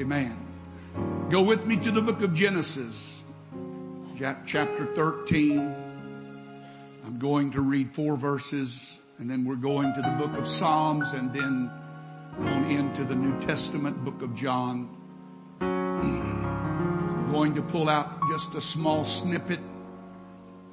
Amen. 0.00 0.34
Go 1.28 1.42
with 1.42 1.66
me 1.66 1.76
to 1.76 1.90
the 1.90 2.00
book 2.00 2.22
of 2.22 2.32
Genesis, 2.32 3.22
chapter 4.46 4.86
13. 4.94 5.58
I'm 7.04 7.18
going 7.18 7.50
to 7.50 7.60
read 7.60 7.92
four 7.92 8.16
verses 8.16 8.98
and 9.18 9.30
then 9.30 9.44
we're 9.44 9.56
going 9.56 9.92
to 9.92 10.00
the 10.00 10.16
book 10.18 10.38
of 10.38 10.48
Psalms 10.48 11.12
and 11.12 11.34
then 11.34 11.70
on 12.38 12.64
into 12.70 13.04
the 13.04 13.14
New 13.14 13.38
Testament 13.40 14.02
book 14.02 14.22
of 14.22 14.34
John. 14.34 14.88
I'm 15.60 17.30
going 17.30 17.56
to 17.56 17.62
pull 17.62 17.90
out 17.90 18.22
just 18.30 18.54
a 18.54 18.60
small 18.62 19.04
snippet 19.04 19.60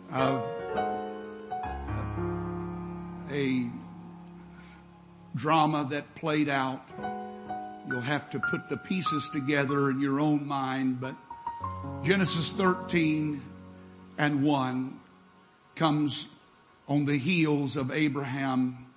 of 0.10 0.42
a 3.30 3.70
drama 5.36 5.86
that 5.90 6.16
played 6.16 6.48
out. 6.48 6.82
You'll 7.88 8.02
have 8.02 8.30
to 8.32 8.40
put 8.40 8.68
the 8.68 8.78
pieces 8.78 9.30
together 9.30 9.90
in 9.90 10.02
your 10.02 10.20
own 10.20 10.46
mind, 10.46 11.00
but 11.00 11.16
Genesis 12.04 12.52
13 12.54 13.42
and 14.18 14.44
1 14.44 15.00
comes 15.76 16.28
on 16.88 17.06
the 17.06 17.18
heels 17.18 17.78
of 17.78 17.92
Abraham 17.92 18.88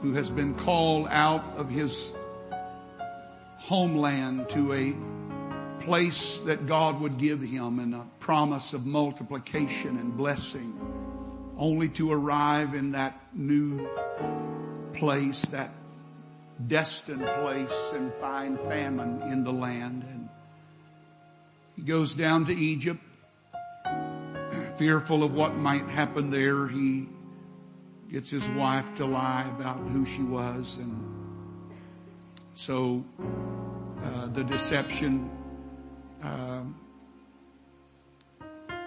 who 0.00 0.12
has 0.12 0.30
been 0.30 0.54
called 0.54 1.08
out 1.10 1.44
of 1.56 1.70
his 1.70 2.14
homeland 3.56 4.48
to 4.50 4.72
a 4.72 4.94
place 5.84 6.38
that 6.38 6.66
God 6.66 7.00
would 7.00 7.18
give 7.18 7.40
him 7.40 7.78
and 7.78 7.94
a 7.94 8.06
promise 8.20 8.74
of 8.74 8.86
multiplication 8.86 9.96
and 9.96 10.16
blessing 10.16 10.78
only 11.56 11.88
to 11.88 12.12
arrive 12.12 12.74
in 12.74 12.92
that 12.92 13.18
new 13.32 13.88
place, 14.94 15.42
that 15.46 15.70
destined 16.66 17.26
place 17.40 17.92
and 17.94 18.12
find 18.14 18.58
famine 18.60 19.22
in 19.22 19.44
the 19.44 19.52
land. 19.52 20.04
And 20.10 20.28
he 21.76 21.82
goes 21.82 22.14
down 22.14 22.46
to 22.46 22.54
Egypt, 22.54 23.00
fearful 24.76 25.22
of 25.22 25.34
what 25.34 25.56
might 25.56 25.88
happen 25.88 26.30
there. 26.30 26.66
He 26.68 27.08
gets 28.10 28.30
his 28.30 28.46
wife 28.50 28.94
to 28.94 29.04
lie 29.04 29.44
about 29.56 29.78
who 29.88 30.06
she 30.06 30.22
was 30.22 30.76
and 30.78 31.14
so 32.54 33.04
uh, 34.00 34.26
the 34.28 34.44
deception 34.44 35.28
uh, 36.22 36.62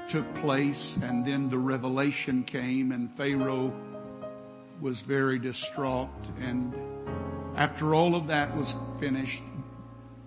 took 0.07 0.33
place 0.35 0.97
and 1.03 1.25
then 1.25 1.49
the 1.49 1.57
revelation 1.57 2.43
came 2.43 2.93
and 2.93 3.13
Pharaoh 3.17 3.73
was 4.79 5.01
very 5.01 5.37
distraught 5.39 6.07
and 6.39 6.73
after 7.57 7.95
all 7.95 8.13
of 8.15 8.27
that 8.27 8.55
was 8.55 8.75
finished, 8.99 9.41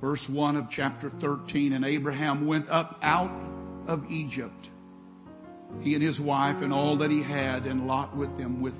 verse 0.01 0.29
1 0.29 0.57
of 0.57 0.69
chapter 0.69 1.09
13, 1.09 1.73
and 1.73 1.85
Abraham 1.85 2.47
went 2.47 2.69
up 2.69 2.99
out 3.03 3.31
of 3.87 4.11
Egypt, 4.11 4.69
he 5.81 5.95
and 5.95 6.03
his 6.03 6.21
wife 6.21 6.61
and 6.61 6.73
all 6.73 6.97
that 6.97 7.11
he 7.11 7.23
had 7.23 7.67
and 7.67 7.87
Lot 7.87 8.17
with 8.17 8.37
him 8.37 8.61
with 8.61 8.75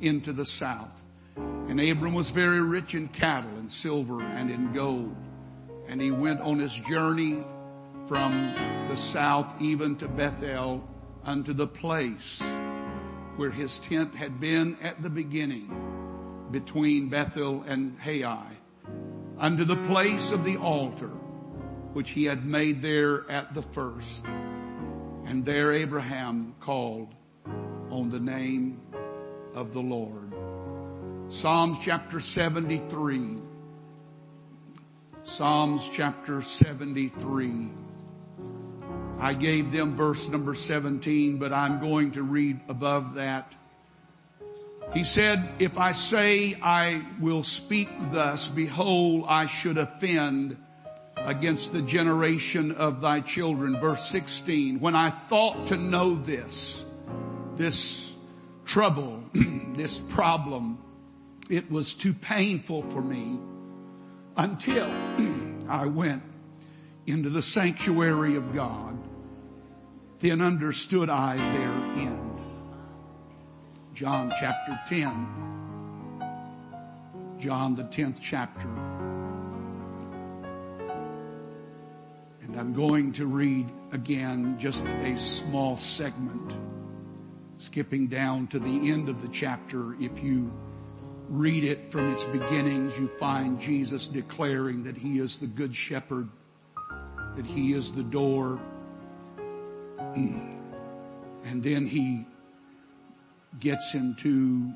into 0.00 0.32
the 0.32 0.46
south. 0.46 0.90
And 1.36 1.78
Abram 1.78 2.14
was 2.14 2.30
very 2.30 2.60
rich 2.60 2.94
in 2.94 3.08
cattle 3.08 3.50
and 3.58 3.70
silver 3.70 4.22
and 4.22 4.50
in 4.50 4.72
gold. 4.72 5.14
And 5.86 6.00
he 6.00 6.10
went 6.10 6.40
on 6.40 6.58
his 6.58 6.74
journey 6.74 7.44
from 8.08 8.54
the 8.88 8.96
south 8.96 9.54
even 9.60 9.96
to 9.96 10.08
Bethel 10.08 10.82
unto 11.24 11.52
the 11.52 11.66
place 11.66 12.40
where 13.36 13.50
his 13.50 13.78
tent 13.78 14.14
had 14.14 14.40
been 14.40 14.76
at 14.82 15.02
the 15.02 15.10
beginning 15.10 15.70
between 16.50 17.08
Bethel 17.08 17.62
and 17.66 17.96
Hai 18.00 18.56
unto 19.38 19.64
the 19.64 19.76
place 19.76 20.32
of 20.32 20.44
the 20.44 20.56
altar 20.56 21.10
which 21.92 22.10
he 22.10 22.24
had 22.24 22.44
made 22.44 22.82
there 22.82 23.28
at 23.30 23.54
the 23.54 23.62
first. 23.62 24.24
And 25.24 25.44
there 25.44 25.72
Abraham 25.72 26.54
called 26.60 27.14
on 27.90 28.10
the 28.10 28.20
name 28.20 28.80
of 29.54 29.72
the 29.72 29.80
Lord. 29.80 30.32
Psalms 31.28 31.78
chapter 31.82 32.20
73. 32.20 33.38
Psalms 35.22 35.88
chapter 35.92 36.42
73. 36.42 37.68
I 39.18 39.34
gave 39.34 39.70
them 39.70 39.96
verse 39.96 40.28
number 40.28 40.54
17, 40.54 41.36
but 41.36 41.52
I'm 41.52 41.80
going 41.80 42.12
to 42.12 42.22
read 42.22 42.60
above 42.68 43.14
that. 43.14 43.54
He 44.94 45.04
said, 45.04 45.48
if 45.58 45.78
I 45.78 45.92
say 45.92 46.56
I 46.60 47.02
will 47.20 47.44
speak 47.44 47.88
thus, 48.10 48.48
behold, 48.48 49.24
I 49.28 49.46
should 49.46 49.78
offend 49.78 50.56
against 51.16 51.72
the 51.72 51.82
generation 51.82 52.72
of 52.72 53.00
thy 53.00 53.20
children. 53.20 53.78
Verse 53.80 54.04
16, 54.06 54.80
when 54.80 54.96
I 54.96 55.10
thought 55.10 55.68
to 55.68 55.76
know 55.76 56.16
this, 56.16 56.84
this 57.56 58.12
trouble, 58.64 59.22
this 59.74 59.98
problem, 59.98 60.78
it 61.48 61.70
was 61.70 61.94
too 61.94 62.12
painful 62.12 62.82
for 62.82 63.00
me 63.00 63.38
until 64.36 64.90
I 65.68 65.86
went 65.86 66.22
into 67.06 67.30
the 67.30 67.42
sanctuary 67.42 68.36
of 68.36 68.54
God 68.54 68.98
then 70.20 70.42
understood 70.42 71.08
I 71.08 71.36
their 71.36 71.72
end. 72.06 72.29
John 74.00 74.32
chapter 74.40 74.80
10. 74.86 76.24
John 77.38 77.76
the 77.76 77.82
10th 77.82 78.16
chapter. 78.18 78.66
And 82.42 82.58
I'm 82.58 82.72
going 82.72 83.12
to 83.12 83.26
read 83.26 83.68
again 83.92 84.58
just 84.58 84.86
a 84.86 85.18
small 85.18 85.76
segment, 85.76 86.56
skipping 87.58 88.06
down 88.06 88.46
to 88.46 88.58
the 88.58 88.90
end 88.90 89.10
of 89.10 89.20
the 89.20 89.28
chapter. 89.28 89.92
If 90.00 90.22
you 90.22 90.50
read 91.28 91.64
it 91.64 91.92
from 91.92 92.10
its 92.10 92.24
beginnings, 92.24 92.96
you 92.96 93.08
find 93.18 93.60
Jesus 93.60 94.06
declaring 94.06 94.84
that 94.84 94.96
he 94.96 95.18
is 95.18 95.36
the 95.36 95.46
good 95.46 95.76
shepherd, 95.76 96.26
that 97.36 97.44
he 97.44 97.74
is 97.74 97.92
the 97.92 98.02
door, 98.02 98.62
and 100.14 101.62
then 101.62 101.84
he 101.84 102.24
gets 103.58 103.94
into 103.94 104.72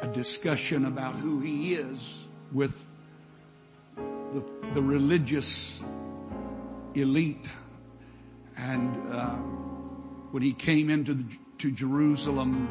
a 0.00 0.06
discussion 0.08 0.84
about 0.84 1.14
who 1.16 1.40
he 1.40 1.74
is 1.74 2.20
with 2.52 2.82
the, 3.96 4.44
the 4.74 4.82
religious 4.82 5.82
elite. 6.94 7.46
And 8.56 9.12
uh, 9.12 9.36
when 10.30 10.42
he 10.42 10.52
came 10.52 10.90
into 10.90 11.14
the, 11.14 11.24
to 11.58 11.70
Jerusalem, 11.70 12.68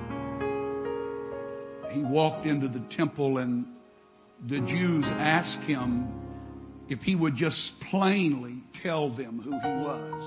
he 1.92 2.02
walked 2.02 2.46
into 2.46 2.68
the 2.68 2.80
temple 2.82 3.38
and 3.40 3.66
the 4.46 4.60
Jews 4.62 5.08
asked 5.10 5.62
him 5.64 6.08
if 6.88 7.04
he 7.04 7.16
would 7.16 7.36
just 7.36 7.82
plainly 7.82 8.64
tell 8.74 9.10
them 9.10 9.40
who 9.40 9.52
he 9.52 9.84
was. 9.84 10.24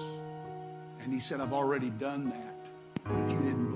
And 1.00 1.12
he 1.12 1.18
said, 1.18 1.40
I've 1.40 1.52
already 1.52 1.90
done 1.90 2.30
that, 2.30 2.70
but 3.04 3.30
you 3.30 3.38
didn't. 3.38 3.71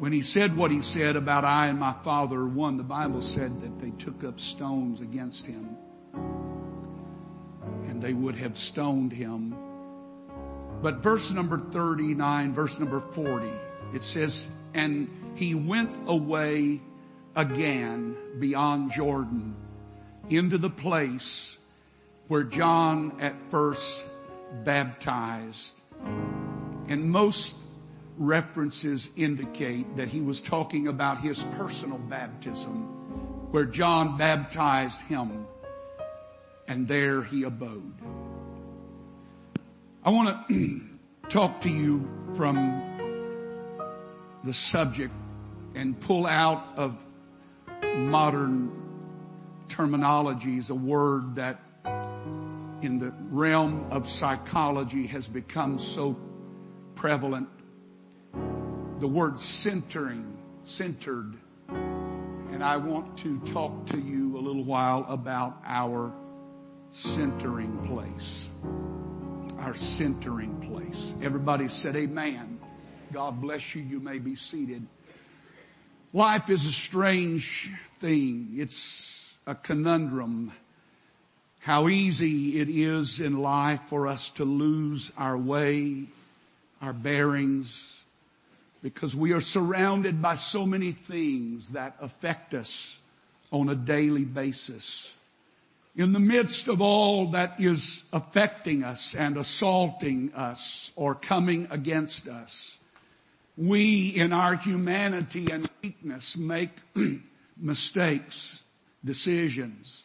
When 0.00 0.14
he 0.14 0.22
said 0.22 0.56
what 0.56 0.70
he 0.70 0.80
said 0.80 1.14
about 1.14 1.44
I 1.44 1.66
and 1.66 1.78
my 1.78 1.92
father 1.92 2.38
are 2.38 2.48
one, 2.48 2.78
the 2.78 2.82
Bible 2.82 3.20
said 3.20 3.60
that 3.60 3.78
they 3.80 3.90
took 3.90 4.24
up 4.24 4.40
stones 4.40 5.02
against 5.02 5.44
him 5.44 5.76
and 7.86 8.00
they 8.00 8.14
would 8.14 8.34
have 8.36 8.56
stoned 8.56 9.12
him. 9.12 9.54
But 10.80 11.02
verse 11.02 11.30
number 11.32 11.58
39, 11.58 12.54
verse 12.54 12.80
number 12.80 13.02
40, 13.02 13.50
it 13.92 14.02
says, 14.02 14.48
and 14.72 15.34
he 15.34 15.54
went 15.54 15.94
away 16.06 16.80
again 17.36 18.16
beyond 18.38 18.92
Jordan 18.92 19.54
into 20.30 20.56
the 20.56 20.70
place 20.70 21.58
where 22.28 22.44
John 22.44 23.20
at 23.20 23.34
first 23.50 24.02
baptized. 24.64 25.78
And 26.88 27.10
most 27.10 27.58
references 28.16 29.08
indicate 29.16 29.96
that 29.96 30.08
he 30.08 30.20
was 30.20 30.42
talking 30.42 30.88
about 30.88 31.20
his 31.20 31.42
personal 31.56 31.98
baptism 31.98 32.96
where 33.50 33.64
John 33.64 34.16
baptized 34.16 35.00
him 35.02 35.46
and 36.68 36.86
there 36.86 37.22
he 37.22 37.42
abode. 37.42 37.94
I 40.04 40.10
want 40.10 40.48
to 40.48 40.80
talk 41.28 41.60
to 41.62 41.68
you 41.68 42.08
from 42.36 42.82
the 44.44 44.54
subject 44.54 45.12
and 45.74 45.98
pull 45.98 46.26
out 46.26 46.64
of 46.76 47.02
modern 47.96 48.70
terminologies 49.68 50.70
a 50.70 50.74
word 50.74 51.34
that 51.36 51.60
in 52.82 52.98
the 52.98 53.12
realm 53.30 53.86
of 53.90 54.08
psychology 54.08 55.06
has 55.06 55.26
become 55.26 55.78
so 55.78 56.16
prevalent. 56.94 57.48
The 58.32 59.08
word 59.08 59.40
centering, 59.40 60.36
centered. 60.62 61.34
And 61.68 62.62
I 62.62 62.76
want 62.76 63.18
to 63.18 63.38
talk 63.40 63.86
to 63.86 64.00
you 64.00 64.36
a 64.36 64.40
little 64.40 64.64
while 64.64 65.06
about 65.08 65.58
our 65.64 66.12
centering 66.90 67.86
place. 67.86 68.48
Our 69.58 69.74
centering 69.74 70.60
place. 70.60 71.14
Everybody 71.22 71.68
said 71.68 71.96
amen. 71.96 72.60
God 73.12 73.40
bless 73.40 73.74
you. 73.74 73.82
You 73.82 74.00
may 74.00 74.18
be 74.18 74.34
seated. 74.34 74.86
Life 76.12 76.50
is 76.50 76.66
a 76.66 76.72
strange 76.72 77.70
thing. 78.00 78.54
It's 78.56 79.32
a 79.46 79.54
conundrum. 79.54 80.52
How 81.60 81.88
easy 81.88 82.58
it 82.60 82.68
is 82.68 83.20
in 83.20 83.38
life 83.38 83.80
for 83.88 84.06
us 84.06 84.30
to 84.30 84.44
lose 84.44 85.12
our 85.16 85.36
way, 85.36 86.06
our 86.80 86.92
bearings, 86.92 87.99
because 88.82 89.14
we 89.14 89.32
are 89.32 89.40
surrounded 89.40 90.22
by 90.22 90.34
so 90.34 90.64
many 90.64 90.92
things 90.92 91.70
that 91.70 91.96
affect 92.00 92.54
us 92.54 92.98
on 93.52 93.68
a 93.68 93.74
daily 93.74 94.24
basis. 94.24 95.14
In 95.96 96.12
the 96.12 96.20
midst 96.20 96.68
of 96.68 96.80
all 96.80 97.32
that 97.32 97.60
is 97.60 98.04
affecting 98.12 98.84
us 98.84 99.14
and 99.14 99.36
assaulting 99.36 100.32
us 100.34 100.92
or 100.96 101.14
coming 101.14 101.66
against 101.70 102.28
us, 102.28 102.78
we 103.56 104.08
in 104.08 104.32
our 104.32 104.54
humanity 104.56 105.48
and 105.50 105.68
weakness 105.82 106.36
make 106.36 106.70
mistakes, 107.56 108.62
decisions, 109.04 110.04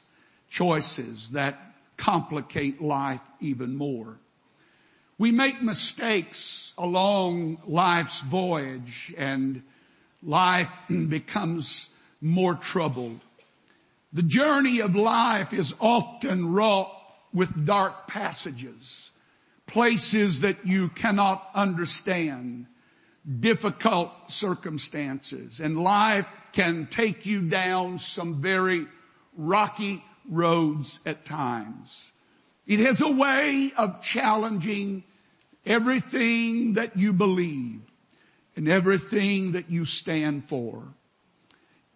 choices 0.50 1.32
that 1.32 1.58
complicate 1.98 2.82
life 2.82 3.22
even 3.40 3.76
more. 3.76 4.18
We 5.18 5.32
make 5.32 5.62
mistakes 5.62 6.74
along 6.78 7.60
life's 7.66 8.22
voyage 8.22 9.14
and 9.18 9.64
life 10.22 10.70
becomes 10.90 11.88
more 12.22 12.56
troubled. 12.56 13.22
The 14.12 14.24
journey 14.24 14.82
of 14.82 14.96
life 14.96 15.54
is 15.54 15.74
often 15.80 16.52
wrought 16.54 16.92
with 17.34 17.66
dark 17.66 18.08
passages, 18.08 19.10
places 19.68 20.42
that 20.42 20.66
you 20.66 20.90
cannot 20.90 21.50
understand, 21.54 22.68
difficult 23.40 24.12
circumstances, 24.28 25.60
and 25.60 25.78
life 25.78 26.28
can 26.54 26.88
take 26.88 27.26
you 27.26 27.42
down 27.42 28.00
some 28.00 28.42
very 28.42 28.88
rocky 29.38 30.04
roads 30.30 31.00
at 31.06 31.26
times. 31.26 32.12
It 32.68 32.80
has 32.80 33.02
a 33.02 33.12
way 33.12 33.72
of 33.78 34.02
challenging 34.02 35.04
everything 35.66 36.74
that 36.74 36.98
you 36.98 37.14
believe 37.14 37.82
and 38.56 38.68
everything 38.70 39.54
that 39.54 39.70
you 39.70 39.86
stand 39.86 40.48
for. 40.48 40.84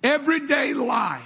Everyday 0.04 0.74
life 0.74 1.24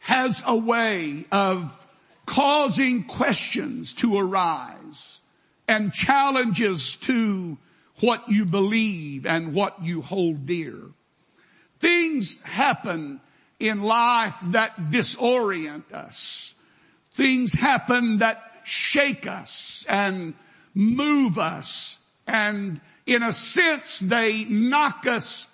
has 0.00 0.42
a 0.46 0.56
way 0.56 1.24
of 1.32 1.78
causing 2.26 3.04
questions 3.04 3.94
to 3.94 4.18
arise 4.18 5.20
and 5.66 5.92
challenges 5.92 6.96
to 6.96 7.56
what 8.00 8.28
you 8.28 8.44
believe 8.44 9.24
and 9.26 9.54
what 9.54 9.82
you 9.82 10.02
hold 10.02 10.46
dear. 10.46 10.78
Things 11.78 12.40
happen 12.42 13.20
in 13.58 13.82
life 13.82 14.34
that 14.48 14.90
disorient 14.90 15.92
us. 15.92 16.53
Things 17.14 17.52
happen 17.52 18.18
that 18.18 18.42
shake 18.64 19.26
us 19.26 19.86
and 19.88 20.34
move 20.74 21.38
us 21.38 21.98
and 22.26 22.80
in 23.06 23.22
a 23.22 23.32
sense 23.32 24.00
they 24.00 24.44
knock 24.44 25.06
us 25.06 25.46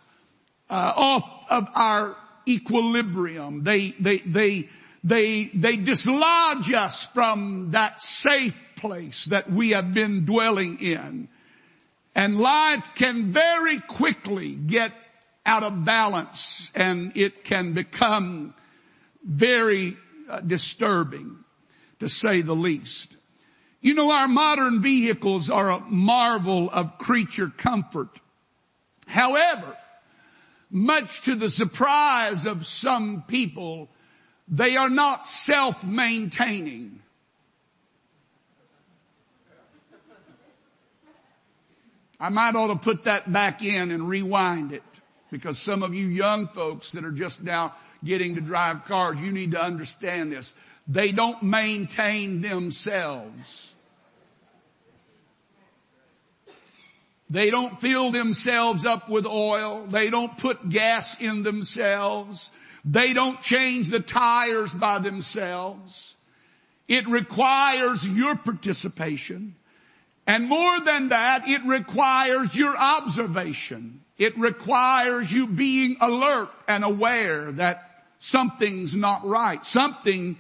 uh, 0.71 0.93
off 0.97 1.45
of 1.51 1.69
our 1.75 2.17
equilibrium. 2.49 3.65
They, 3.65 3.91
they, 4.01 4.19
they, 4.19 4.69
they, 5.05 5.45
they 5.53 5.77
dislodge 5.77 6.73
us 6.73 7.07
from 7.09 7.73
that 7.73 8.01
safe 8.01 8.57
place 8.77 9.27
that 9.27 9.51
we 9.51 9.71
have 9.71 9.93
been 9.93 10.25
dwelling 10.25 10.81
in. 10.81 11.29
And 12.15 12.41
life 12.41 12.85
can 12.95 13.33
very 13.33 13.81
quickly 13.81 14.53
get 14.53 14.93
out 15.45 15.63
of 15.63 15.85
balance 15.85 16.71
and 16.75 17.13
it 17.17 17.45
can 17.45 17.73
become 17.73 18.55
very 19.25 19.97
uh, 20.29 20.41
disturbing 20.41 21.40
to 22.01 22.09
say 22.09 22.43
the 22.43 22.57
least. 22.57 23.17
You 23.81 23.95
know, 23.95 24.11
our 24.11 24.29
modern 24.29 24.83
vehicles 24.83 25.51
are 25.51 25.71
a 25.71 25.81
marvel 25.81 26.69
of 26.71 26.99
creature 26.99 27.49
comfort. 27.49 28.09
However, 29.07 29.77
much 30.71 31.23
to 31.23 31.35
the 31.35 31.49
surprise 31.49 32.45
of 32.45 32.67
some 32.67 33.23
people, 33.27 33.89
they 34.49 34.77
are 34.77 34.91
not 34.91 35.27
self-maintaining. 35.27 37.01
I 42.23 42.29
might 42.29 42.55
ought 42.55 42.67
to 42.67 42.77
put 42.77 43.05
that 43.05 43.33
back 43.33 43.63
in 43.63 43.91
and 43.91 44.07
rewind 44.07 44.73
it 44.73 44.83
because 45.31 45.59
some 45.59 45.83
of 45.83 45.95
you 45.95 46.07
young 46.07 46.49
folks 46.49 46.93
that 46.93 47.05
are 47.05 47.13
just 47.13 47.43
now 47.43 47.75
getting 48.05 48.35
to 48.35 48.43
drive 48.43 48.85
cars, 48.85 49.19
you 49.21 49.33
need 49.33 49.53
to 49.53 49.63
understand 49.63 50.31
this. 50.31 50.55
They 50.89 51.13
don't 51.13 51.43
maintain 51.43 52.41
themselves. 52.41 53.75
They 57.31 57.51
don't 57.51 57.81
fill 57.81 58.11
themselves 58.11 58.85
up 58.85 59.09
with 59.09 59.25
oil. 59.25 59.87
They 59.87 60.11
don't 60.11 60.37
put 60.37 60.69
gas 60.69 61.21
in 61.21 61.45
themselves. 61.45 62.51
They 62.85 63.13
don't 63.13 63.41
change 63.41 63.89
the 63.89 64.01
tires 64.01 64.75
by 64.75 64.99
themselves. 64.99 66.17
It 66.89 67.07
requires 67.07 68.09
your 68.09 68.35
participation. 68.35 69.55
And 70.27 70.49
more 70.49 70.81
than 70.81 71.11
that, 71.11 71.49
it 71.49 71.63
requires 71.65 72.55
your 72.55 72.77
observation. 72.77 74.01
It 74.19 74.37
requires 74.37 75.33
you 75.33 75.47
being 75.47 75.97
alert 76.01 76.51
and 76.67 76.85
aware 76.85 77.53
that 77.53 78.07
something's 78.19 78.95
not 78.95 79.25
right. 79.25 79.65
Something 79.65 80.37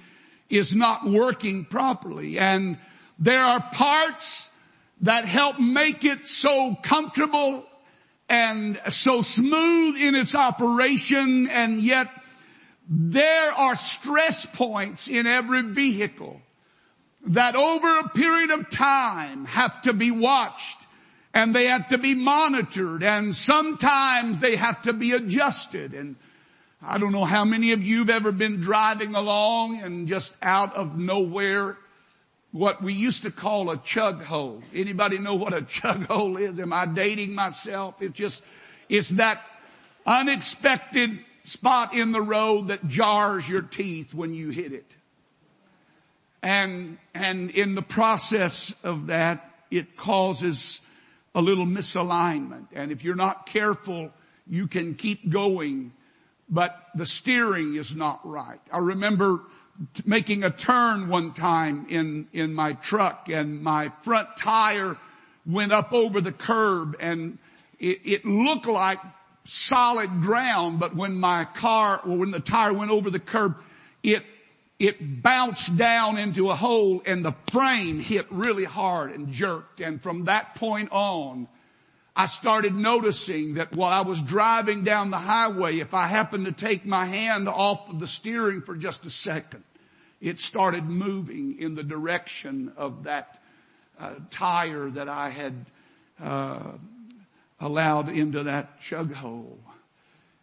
is 0.50 0.74
not 0.74 1.06
working 1.06 1.64
properly. 1.64 2.38
And 2.38 2.78
there 3.18 3.44
are 3.44 3.62
parts 3.72 4.50
that 5.02 5.24
help 5.24 5.58
make 5.58 6.04
it 6.04 6.26
so 6.26 6.76
comfortable 6.82 7.64
and 8.28 8.80
so 8.88 9.22
smooth 9.22 9.96
in 9.96 10.14
its 10.14 10.34
operation 10.34 11.48
and 11.48 11.80
yet 11.80 12.08
there 12.88 13.52
are 13.52 13.74
stress 13.74 14.46
points 14.46 15.08
in 15.08 15.26
every 15.26 15.62
vehicle 15.62 16.40
that 17.26 17.56
over 17.56 17.98
a 17.98 18.08
period 18.08 18.50
of 18.50 18.70
time 18.70 19.46
have 19.46 19.82
to 19.82 19.92
be 19.92 20.10
watched 20.10 20.86
and 21.34 21.54
they 21.54 21.66
have 21.66 21.88
to 21.88 21.98
be 21.98 22.14
monitored 22.14 23.02
and 23.02 23.34
sometimes 23.34 24.38
they 24.38 24.56
have 24.56 24.80
to 24.82 24.92
be 24.92 25.12
adjusted 25.12 25.94
and 25.94 26.16
I 26.82 26.98
don't 26.98 27.12
know 27.12 27.24
how 27.24 27.44
many 27.44 27.72
of 27.72 27.84
you 27.84 27.98
have 27.98 28.10
ever 28.10 28.32
been 28.32 28.60
driving 28.60 29.14
along 29.14 29.80
and 29.82 30.08
just 30.08 30.34
out 30.40 30.74
of 30.74 30.96
nowhere 30.98 31.76
what 32.52 32.82
we 32.82 32.94
used 32.94 33.22
to 33.22 33.30
call 33.30 33.70
a 33.70 33.76
chug 33.76 34.22
hole. 34.24 34.62
Anybody 34.74 35.18
know 35.18 35.34
what 35.34 35.52
a 35.52 35.62
chug 35.62 36.06
hole 36.06 36.36
is? 36.36 36.58
Am 36.58 36.72
I 36.72 36.86
dating 36.86 37.34
myself? 37.34 37.96
It's 38.00 38.14
just, 38.14 38.42
it's 38.88 39.10
that 39.10 39.42
unexpected 40.06 41.18
spot 41.44 41.94
in 41.94 42.12
the 42.12 42.22
road 42.22 42.68
that 42.68 42.86
jars 42.88 43.48
your 43.48 43.62
teeth 43.62 44.14
when 44.14 44.34
you 44.34 44.48
hit 44.48 44.72
it. 44.72 44.96
And, 46.42 46.96
and 47.14 47.50
in 47.50 47.74
the 47.74 47.82
process 47.82 48.74
of 48.82 49.08
that, 49.08 49.48
it 49.70 49.96
causes 49.96 50.80
a 51.34 51.42
little 51.42 51.66
misalignment. 51.66 52.68
And 52.72 52.90
if 52.90 53.04
you're 53.04 53.14
not 53.14 53.46
careful, 53.46 54.10
you 54.48 54.66
can 54.66 54.94
keep 54.94 55.28
going, 55.28 55.92
but 56.50 56.76
the 56.94 57.06
steering 57.06 57.76
is 57.76 57.94
not 57.94 58.20
right. 58.24 58.60
I 58.72 58.78
remember 58.78 59.40
making 60.04 60.44
a 60.44 60.50
turn 60.50 61.08
one 61.08 61.32
time 61.32 61.86
in, 61.88 62.28
in 62.32 62.52
my 62.52 62.74
truck 62.74 63.28
and 63.30 63.62
my 63.62 63.90
front 64.02 64.36
tire 64.36 64.96
went 65.46 65.72
up 65.72 65.92
over 65.92 66.20
the 66.20 66.32
curb 66.32 66.96
and 67.00 67.38
it, 67.78 68.00
it 68.04 68.24
looked 68.26 68.66
like 68.66 68.98
solid 69.44 70.10
ground, 70.20 70.80
but 70.80 70.94
when 70.94 71.14
my 71.14 71.44
car, 71.44 72.00
or 72.04 72.18
when 72.18 72.30
the 72.30 72.40
tire 72.40 72.74
went 72.74 72.90
over 72.90 73.10
the 73.10 73.20
curb, 73.20 73.56
it 74.02 74.24
it 74.78 75.22
bounced 75.22 75.76
down 75.76 76.16
into 76.16 76.48
a 76.48 76.54
hole 76.54 77.02
and 77.04 77.22
the 77.22 77.34
frame 77.50 78.00
hit 78.00 78.26
really 78.30 78.64
hard 78.64 79.12
and 79.12 79.30
jerked. 79.30 79.80
And 79.80 80.00
from 80.00 80.24
that 80.24 80.54
point 80.54 80.88
on, 80.90 81.48
I 82.20 82.26
started 82.26 82.74
noticing 82.74 83.54
that 83.54 83.74
while 83.74 83.90
I 83.90 84.06
was 84.06 84.20
driving 84.20 84.84
down 84.84 85.10
the 85.10 85.16
highway, 85.16 85.78
if 85.78 85.94
I 85.94 86.06
happened 86.06 86.44
to 86.44 86.52
take 86.52 86.84
my 86.84 87.06
hand 87.06 87.48
off 87.48 87.88
of 87.88 87.98
the 87.98 88.06
steering 88.06 88.60
for 88.60 88.76
just 88.76 89.06
a 89.06 89.10
second, 89.10 89.64
it 90.20 90.38
started 90.38 90.84
moving 90.84 91.58
in 91.58 91.76
the 91.76 91.82
direction 91.82 92.74
of 92.76 93.04
that 93.04 93.40
uh, 93.98 94.16
tire 94.28 94.90
that 94.90 95.08
I 95.08 95.30
had 95.30 95.64
uh, 96.22 96.72
allowed 97.58 98.10
into 98.10 98.42
that 98.42 98.80
chug 98.80 99.14
hole. 99.14 99.58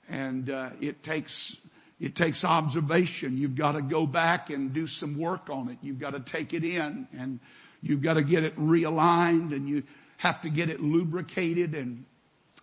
And 0.10 0.50
uh, 0.50 0.72
it 0.82 1.04
takes 1.04 1.58
It 2.00 2.16
takes 2.16 2.44
observation. 2.44 3.38
You've 3.38 3.56
got 3.56 3.74
to 3.74 3.84
go 3.84 4.08
back 4.08 4.50
and 4.50 4.74
do 4.74 4.88
some 4.88 5.20
work 5.20 5.48
on 5.52 5.70
it. 5.70 5.78
You've 5.84 6.00
got 6.00 6.14
to 6.14 6.22
take 6.22 6.56
it 6.56 6.64
in 6.64 7.08
and 7.16 7.40
you've 7.84 8.02
got 8.02 8.16
to 8.16 8.24
get 8.24 8.44
it 8.44 8.58
realigned 8.58 9.54
and 9.54 9.70
you 9.70 9.84
have 10.18 10.42
to 10.42 10.50
get 10.50 10.70
it 10.70 10.82
lubricated 10.82 11.76
and, 11.76 12.06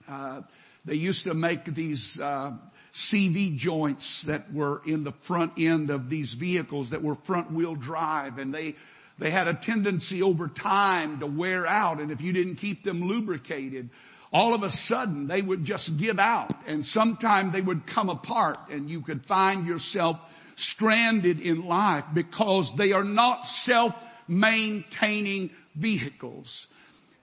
uh, 0.09 0.43
they 0.85 0.95
used 0.95 1.25
to 1.25 1.35
make 1.35 1.65
these, 1.65 2.21
uh, 2.21 2.53
CV 2.93 3.57
joints 3.57 4.23
that 4.23 4.53
were 4.53 4.81
in 4.87 5.03
the 5.03 5.11
front 5.11 5.55
end 5.59 5.91
of 5.91 6.09
these 6.09 6.35
vehicles 6.35 6.91
that 6.91 7.03
were 7.03 7.17
front 7.17 7.51
wheel 7.51 7.75
drive 7.75 8.39
and 8.39 8.55
they, 8.55 8.77
they 9.19 9.31
had 9.31 9.49
a 9.49 9.55
tendency 9.55 10.23
over 10.23 10.47
time 10.47 11.19
to 11.19 11.27
wear 11.27 11.67
out 11.67 12.01
and 12.01 12.13
if 12.13 12.21
you 12.21 12.33
didn't 12.33 12.57
keep 12.57 12.85
them 12.85 13.03
lubricated, 13.03 13.91
all 14.33 14.55
of 14.55 14.63
a 14.63 14.71
sudden 14.71 15.27
they 15.27 15.43
would 15.43 15.65
just 15.65 15.99
give 15.99 16.21
out 16.21 16.53
and 16.67 16.87
sometime 16.87 17.51
they 17.51 17.61
would 17.61 17.87
come 17.87 18.11
apart 18.11 18.59
and 18.71 18.89
you 18.89 19.01
could 19.01 19.27
find 19.27 19.67
yourself 19.67 20.21
stranded 20.57 21.41
in 21.41 21.67
life 21.67 22.05
because 22.15 22.75
they 22.77 22.93
are 22.93 23.05
not 23.05 23.47
self-maintaining 23.47 25.51
vehicles. 25.75 26.67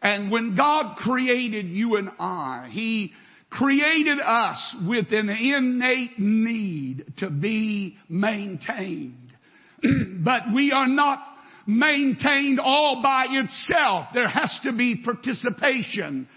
And 0.01 0.31
when 0.31 0.55
God 0.55 0.95
created 0.97 1.67
you 1.67 1.95
and 1.95 2.11
I, 2.19 2.67
He 2.69 3.13
created 3.49 4.19
us 4.19 4.73
with 4.75 5.11
an 5.11 5.29
innate 5.29 6.17
need 6.17 7.17
to 7.17 7.29
be 7.29 7.97
maintained. 8.09 9.33
but 9.83 10.51
we 10.51 10.71
are 10.71 10.87
not 10.87 11.27
maintained 11.67 12.59
all 12.59 13.01
by 13.01 13.27
itself. 13.29 14.13
There 14.13 14.27
has 14.27 14.59
to 14.61 14.71
be 14.71 14.95
participation 14.95 16.27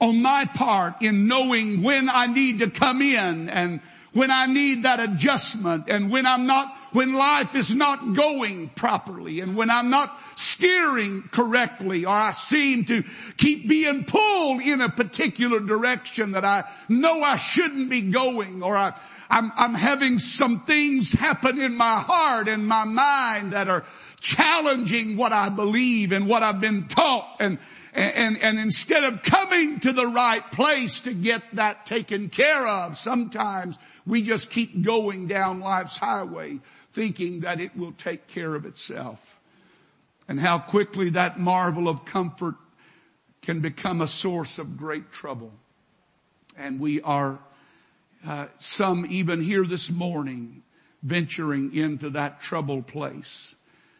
on 0.00 0.20
my 0.20 0.46
part 0.46 1.02
in 1.02 1.28
knowing 1.28 1.82
when 1.82 2.08
I 2.08 2.26
need 2.26 2.58
to 2.58 2.70
come 2.70 3.02
in 3.02 3.48
and 3.48 3.80
when 4.12 4.30
I 4.30 4.46
need 4.46 4.82
that 4.82 5.00
adjustment 5.00 5.84
and 5.88 6.10
when 6.10 6.26
I'm 6.26 6.46
not, 6.46 6.74
when 6.92 7.14
life 7.14 7.54
is 7.54 7.74
not 7.74 8.14
going 8.14 8.68
properly 8.70 9.40
and 9.40 9.56
when 9.56 9.70
I'm 9.70 9.90
not 9.90 10.18
steering 10.36 11.22
correctly 11.30 12.04
or 12.04 12.12
I 12.12 12.32
seem 12.32 12.84
to 12.86 13.02
keep 13.36 13.68
being 13.68 14.04
pulled 14.04 14.62
in 14.62 14.80
a 14.80 14.88
particular 14.88 15.60
direction 15.60 16.32
that 16.32 16.44
I 16.44 16.64
know 16.88 17.22
I 17.22 17.36
shouldn't 17.36 17.90
be 17.90 18.02
going 18.02 18.62
or 18.62 18.76
I, 18.76 18.94
I'm, 19.30 19.52
I'm 19.56 19.74
having 19.74 20.18
some 20.18 20.60
things 20.60 21.12
happen 21.12 21.60
in 21.60 21.76
my 21.76 22.00
heart 22.00 22.48
and 22.48 22.66
my 22.66 22.84
mind 22.84 23.52
that 23.52 23.68
are 23.68 23.84
challenging 24.20 25.16
what 25.16 25.32
I 25.32 25.48
believe 25.48 26.12
and 26.12 26.28
what 26.28 26.42
I've 26.42 26.60
been 26.60 26.88
taught 26.88 27.36
and 27.40 27.58
and, 27.94 28.14
and, 28.14 28.38
and 28.42 28.58
instead 28.58 29.04
of 29.04 29.22
coming 29.22 29.80
to 29.80 29.92
the 29.92 30.06
right 30.06 30.42
place 30.52 31.02
to 31.02 31.12
get 31.12 31.42
that 31.54 31.84
taken 31.84 32.30
care 32.30 32.66
of, 32.66 32.96
sometimes 32.96 33.78
we 34.06 34.22
just 34.22 34.48
keep 34.48 34.82
going 34.82 35.26
down 35.26 35.60
life's 35.60 35.96
highway 35.96 36.60
thinking 36.94 37.40
that 37.40 37.60
it 37.60 37.76
will 37.76 37.92
take 37.92 38.26
care 38.28 38.54
of 38.54 38.64
itself. 38.64 39.18
And 40.32 40.40
how 40.40 40.60
quickly 40.60 41.10
that 41.10 41.38
marvel 41.38 41.90
of 41.90 42.06
comfort 42.06 42.54
can 43.42 43.60
become 43.60 44.00
a 44.00 44.06
source 44.06 44.58
of 44.58 44.78
great 44.78 45.12
trouble. 45.12 45.52
And 46.56 46.80
we 46.80 47.02
are, 47.02 47.38
uh, 48.26 48.46
some 48.58 49.04
even 49.10 49.42
here 49.42 49.66
this 49.66 49.90
morning 49.90 50.62
venturing 51.02 51.76
into 51.76 52.08
that 52.08 52.40
troubled 52.40 52.86
place. 52.86 53.54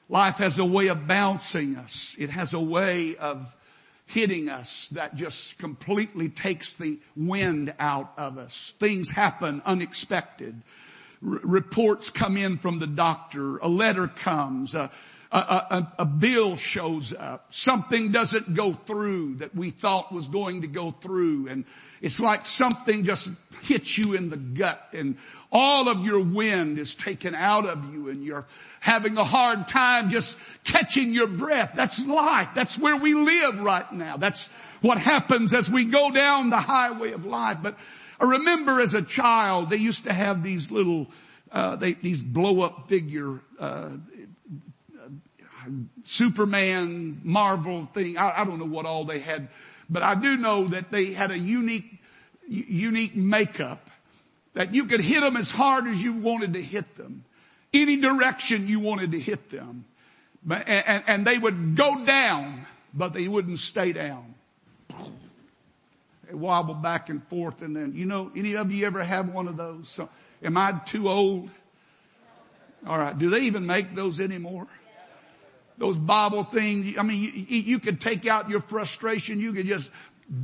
Life 0.08 0.38
has 0.38 0.58
a 0.58 0.64
way 0.64 0.86
of 0.86 1.06
bouncing 1.06 1.76
us. 1.76 2.16
It 2.18 2.30
has 2.30 2.54
a 2.54 2.60
way 2.60 3.14
of 3.16 3.54
hitting 4.06 4.48
us 4.48 4.88
that 4.92 5.14
just 5.14 5.58
completely 5.58 6.30
takes 6.30 6.72
the 6.72 6.98
wind 7.14 7.74
out 7.78 8.10
of 8.16 8.38
us. 8.38 8.74
Things 8.80 9.10
happen 9.10 9.60
unexpected. 9.66 10.62
R- 11.22 11.40
reports 11.42 12.08
come 12.08 12.38
in 12.38 12.56
from 12.56 12.78
the 12.78 12.86
doctor. 12.86 13.58
A 13.58 13.68
letter 13.68 14.08
comes. 14.08 14.74
A, 15.32 15.36
a, 15.36 15.92
a, 16.00 16.06
bill 16.06 16.56
shows 16.56 17.14
up. 17.14 17.46
Something 17.50 18.12
doesn't 18.12 18.54
go 18.54 18.72
through 18.72 19.36
that 19.36 19.54
we 19.54 19.70
thought 19.70 20.12
was 20.12 20.26
going 20.26 20.60
to 20.60 20.66
go 20.66 20.90
through. 20.90 21.48
And 21.48 21.64
it's 22.02 22.20
like 22.20 22.44
something 22.44 23.04
just 23.04 23.30
hits 23.62 23.96
you 23.96 24.14
in 24.14 24.28
the 24.28 24.36
gut 24.36 24.88
and 24.92 25.16
all 25.50 25.88
of 25.88 26.04
your 26.04 26.20
wind 26.20 26.78
is 26.78 26.94
taken 26.94 27.34
out 27.34 27.64
of 27.66 27.94
you 27.94 28.08
and 28.08 28.24
you're 28.24 28.46
having 28.80 29.16
a 29.16 29.24
hard 29.24 29.68
time 29.68 30.10
just 30.10 30.36
catching 30.64 31.12
your 31.12 31.28
breath. 31.28 31.72
That's 31.74 32.04
life. 32.04 32.48
That's 32.54 32.78
where 32.78 32.96
we 32.96 33.14
live 33.14 33.60
right 33.60 33.90
now. 33.92 34.16
That's 34.16 34.48
what 34.80 34.98
happens 34.98 35.54
as 35.54 35.70
we 35.70 35.84
go 35.84 36.10
down 36.10 36.50
the 36.50 36.58
highway 36.58 37.12
of 37.12 37.24
life. 37.24 37.58
But 37.62 37.78
I 38.20 38.24
remember 38.24 38.80
as 38.80 38.94
a 38.94 39.02
child, 39.02 39.70
they 39.70 39.76
used 39.76 40.04
to 40.04 40.12
have 40.12 40.42
these 40.42 40.70
little, 40.70 41.08
uh, 41.50 41.76
they, 41.76 41.92
these 41.92 42.22
blow 42.22 42.62
up 42.62 42.88
figure, 42.88 43.40
uh, 43.58 43.90
Superman, 46.04 47.20
Marvel 47.24 47.86
thing. 47.86 48.16
I, 48.16 48.40
I 48.40 48.44
don't 48.44 48.58
know 48.58 48.66
what 48.66 48.86
all 48.86 49.04
they 49.04 49.20
had, 49.20 49.48
but 49.88 50.02
I 50.02 50.14
do 50.14 50.36
know 50.36 50.68
that 50.68 50.90
they 50.90 51.06
had 51.06 51.30
a 51.30 51.38
unique, 51.38 51.98
unique 52.46 53.14
makeup 53.16 53.90
that 54.54 54.74
you 54.74 54.84
could 54.84 55.00
hit 55.00 55.20
them 55.20 55.36
as 55.36 55.50
hard 55.50 55.86
as 55.86 56.02
you 56.02 56.12
wanted 56.12 56.54
to 56.54 56.62
hit 56.62 56.96
them 56.96 57.24
any 57.74 57.96
direction 57.96 58.68
you 58.68 58.80
wanted 58.80 59.12
to 59.12 59.20
hit 59.20 59.50
them. 59.50 59.84
But, 60.44 60.68
and, 60.68 61.04
and 61.06 61.26
they 61.26 61.38
would 61.38 61.76
go 61.76 62.04
down, 62.04 62.66
but 62.92 63.12
they 63.12 63.28
wouldn't 63.28 63.58
stay 63.58 63.92
down. 63.92 64.34
They 66.28 66.34
wobble 66.34 66.74
back 66.74 67.08
and 67.08 67.22
forth 67.24 67.62
and 67.62 67.76
then, 67.76 67.94
you 67.94 68.06
know, 68.06 68.30
any 68.34 68.56
of 68.56 68.72
you 68.72 68.86
ever 68.86 69.02
have 69.02 69.32
one 69.32 69.48
of 69.48 69.56
those? 69.56 69.88
So, 69.88 70.08
am 70.42 70.56
I 70.56 70.80
too 70.86 71.08
old? 71.08 71.50
Alright, 72.86 73.18
do 73.18 73.30
they 73.30 73.40
even 73.42 73.66
make 73.66 73.94
those 73.94 74.20
anymore? 74.20 74.66
Those 75.82 75.98
bobble 75.98 76.44
things, 76.44 76.96
I 76.96 77.02
mean, 77.02 77.44
you, 77.48 77.58
you 77.58 77.78
could 77.80 78.00
take 78.00 78.24
out 78.24 78.48
your 78.48 78.60
frustration, 78.60 79.40
you 79.40 79.52
could 79.52 79.66
just 79.66 79.90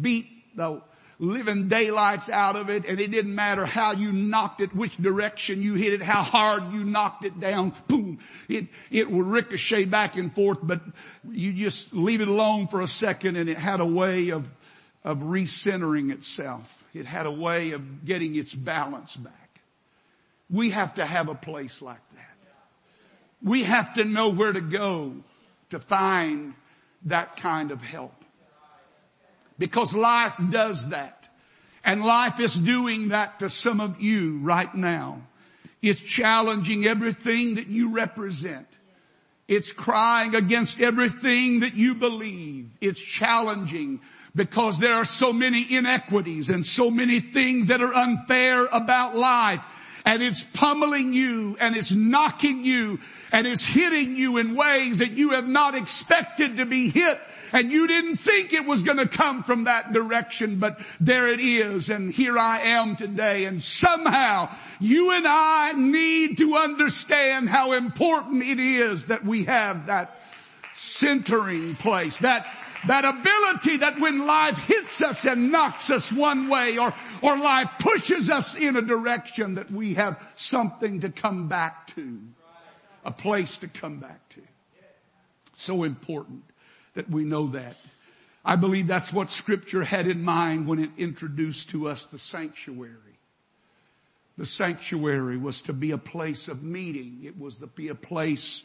beat 0.01 0.27
the 0.57 0.83
living 1.21 1.69
daylights 1.69 2.29
out 2.29 2.57
of 2.57 2.71
it 2.71 2.85
and 2.87 2.99
it 2.99 3.13
didn't 3.13 3.37
matter 3.37 3.65
how 3.65 3.93
you 3.93 4.11
knocked 4.11 4.61
it, 4.61 4.75
which 4.75 4.97
direction 4.97 5.63
you 5.63 5.75
hit 5.75 5.93
it, 5.93 6.03
how 6.03 6.23
hard 6.23 6.73
you 6.73 6.83
knocked 6.83 7.25
it 7.25 7.39
down, 7.39 7.73
boom, 7.87 8.19
it, 8.49 8.67
it 8.91 9.09
would 9.09 9.27
ricochet 9.27 9.85
back 9.85 10.17
and 10.17 10.35
forth, 10.35 10.59
but 10.61 10.81
you 11.31 11.53
just 11.53 11.95
leave 11.95 12.21
it 12.21 12.27
alone 12.27 12.67
for 12.67 12.81
a 12.81 12.89
second 12.89 13.37
and 13.37 13.49
it 13.49 13.59
had 13.59 13.79
a 13.79 13.87
way 13.87 14.31
of, 14.31 14.49
of 15.05 15.19
recentering 15.19 16.11
itself. 16.11 16.83
It 16.95 17.07
had 17.07 17.27
a 17.27 17.31
way 17.31 17.71
of 17.71 18.05
getting 18.05 18.35
its 18.35 18.53
balance 18.53 19.15
back. 19.15 19.61
We 20.51 20.71
have 20.71 20.97
to 20.97 21.07
have 21.07 21.29
a 21.29 21.37
place 21.37 21.81
like 21.81 22.01
that. 22.17 22.25
We 23.41 23.63
have 23.63 23.95
to 23.95 24.05
know 24.05 24.31
where 24.31 24.53
to 24.53 24.61
go 24.61 25.15
to 25.71 25.79
find 25.79 26.55
that 27.05 27.37
kind 27.37 27.71
of 27.71 27.83
help. 27.83 28.15
Because 29.59 29.95
life 29.95 30.35
does 30.51 30.89
that. 30.91 31.29
And 31.85 32.05
life 32.05 32.39
is 32.41 32.55
doing 32.55 33.09
that 33.09 33.39
to 33.39 33.51
some 33.51 33.81
of 33.81 34.01
you 34.01 34.39
right 34.41 34.73
now. 34.75 35.23
It's 35.81 36.01
challenging 36.01 36.85
everything 36.87 37.55
that 37.55 37.69
you 37.69 37.93
represent. 37.93 38.67
It's 39.47 39.73
crying 39.73 40.35
against 40.35 40.81
everything 40.81 41.61
that 41.61 41.75
you 41.75 41.95
believe. 41.95 42.69
It's 42.81 43.01
challenging 43.01 44.01
because 44.35 44.79
there 44.79 44.95
are 44.95 45.07
so 45.07 45.33
many 45.33 45.75
inequities 45.75 46.51
and 46.51 46.67
so 46.67 46.91
many 46.91 47.21
things 47.21 47.69
that 47.69 47.81
are 47.81 47.95
unfair 47.95 48.67
about 48.67 49.17
life. 49.17 49.61
And 50.05 50.23
it's 50.23 50.45
pummeling 50.45 51.13
you 51.13 51.57
and 51.61 51.77
it's 51.77 51.93
knocking 51.93 52.65
you 52.65 52.99
and 53.33 53.47
it's 53.47 53.65
hitting 53.65 54.17
you 54.17 54.39
in 54.39 54.55
ways 54.55 54.99
that 54.99 55.13
you 55.13 55.31
have 55.31 55.47
not 55.47 55.75
expected 55.75 56.59
to 56.59 56.67
be 56.67 56.91
hit. 56.91 57.19
And 57.53 57.73
you 57.73 57.87
didn't 57.87 58.17
think 58.17 58.53
it 58.53 58.67
was 58.67 58.83
going 58.83 58.99
to 58.99 59.09
come 59.09 59.43
from 59.43 59.65
that 59.65 59.93
direction, 59.93 60.59
but 60.59 60.81
there 61.01 61.29
it 61.29 61.41
is 61.41 61.89
and 61.91 62.13
here 62.13 62.39
I 62.39 62.61
am 62.61 62.97
today. 62.97 63.45
And 63.45 63.63
somehow 63.63 64.55
you 64.81 65.13
and 65.13 65.27
I 65.27 65.73
need 65.73 66.39
to 66.39 66.57
understand 66.57 67.49
how 67.49 67.73
important 67.73 68.43
it 68.43 68.61
is 68.61 69.07
that 69.07 69.25
we 69.25 69.45
have 69.45 69.87
that 69.87 70.15
centering 70.75 71.75
place, 71.75 72.19
that 72.19 72.47
that 72.87 73.05
ability 73.05 73.79
that 73.79 73.99
when 73.99 74.27
life 74.27 74.57
hits 74.59 75.03
us 75.03 75.25
and 75.25 75.51
knocks 75.51 75.91
us 75.91 76.13
one 76.13 76.49
way 76.49 76.79
or, 76.79 76.95
or 77.23 77.39
life 77.39 77.71
pushes 77.79 78.31
us 78.31 78.55
in 78.57 78.77
a 78.77 78.83
direction 78.83 79.57
that 79.57 79.71
we 79.71 79.95
have 79.95 80.21
something 80.37 81.01
to 81.01 81.11
come 81.11 81.49
back 81.49 81.89
to, 81.95 82.21
a 83.05 83.13
place 83.13 83.59
to 83.59 83.69
come 83.69 83.99
back 83.99 84.29
to. 84.31 84.43
So 85.55 85.83
important 85.83 86.45
that 86.95 87.11
we 87.11 87.25
know 87.25 87.49
that. 87.49 87.77
I 88.45 88.57
believe 88.57 88.87
that's 88.87 89.13
what 89.13 89.31
scripture 89.31 89.83
had 89.83 90.07
in 90.07 90.23
mind 90.23 90.67
when 90.67 90.79
it 90.79 90.91
introduced 90.97 91.71
to 91.71 91.89
us 91.89 92.07
the 92.07 92.19
sanctuary. 92.19 92.95
The 94.39 94.47
sanctuary 94.47 95.37
was 95.37 95.63
to 95.63 95.73
be 95.73 95.91
a 95.91 95.99
place 95.99 96.47
of 96.47 96.63
meeting. 96.63 97.23
It 97.25 97.39
was 97.39 97.57
to 97.57 97.67
be 97.67 97.89
a 97.89 97.95
place 97.97 98.63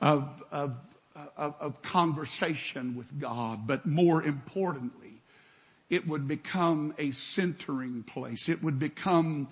of, 0.00 0.42
of, 0.50 0.74
Uh, 1.14 1.26
of, 1.36 1.54
of 1.60 1.82
conversation 1.82 2.96
with 2.96 3.20
God. 3.20 3.66
But 3.66 3.84
more 3.84 4.22
importantly, 4.22 5.20
it 5.90 6.08
would 6.08 6.26
become 6.26 6.94
a 6.96 7.10
centering 7.10 8.02
place. 8.02 8.48
It 8.48 8.62
would 8.62 8.78
become 8.78 9.48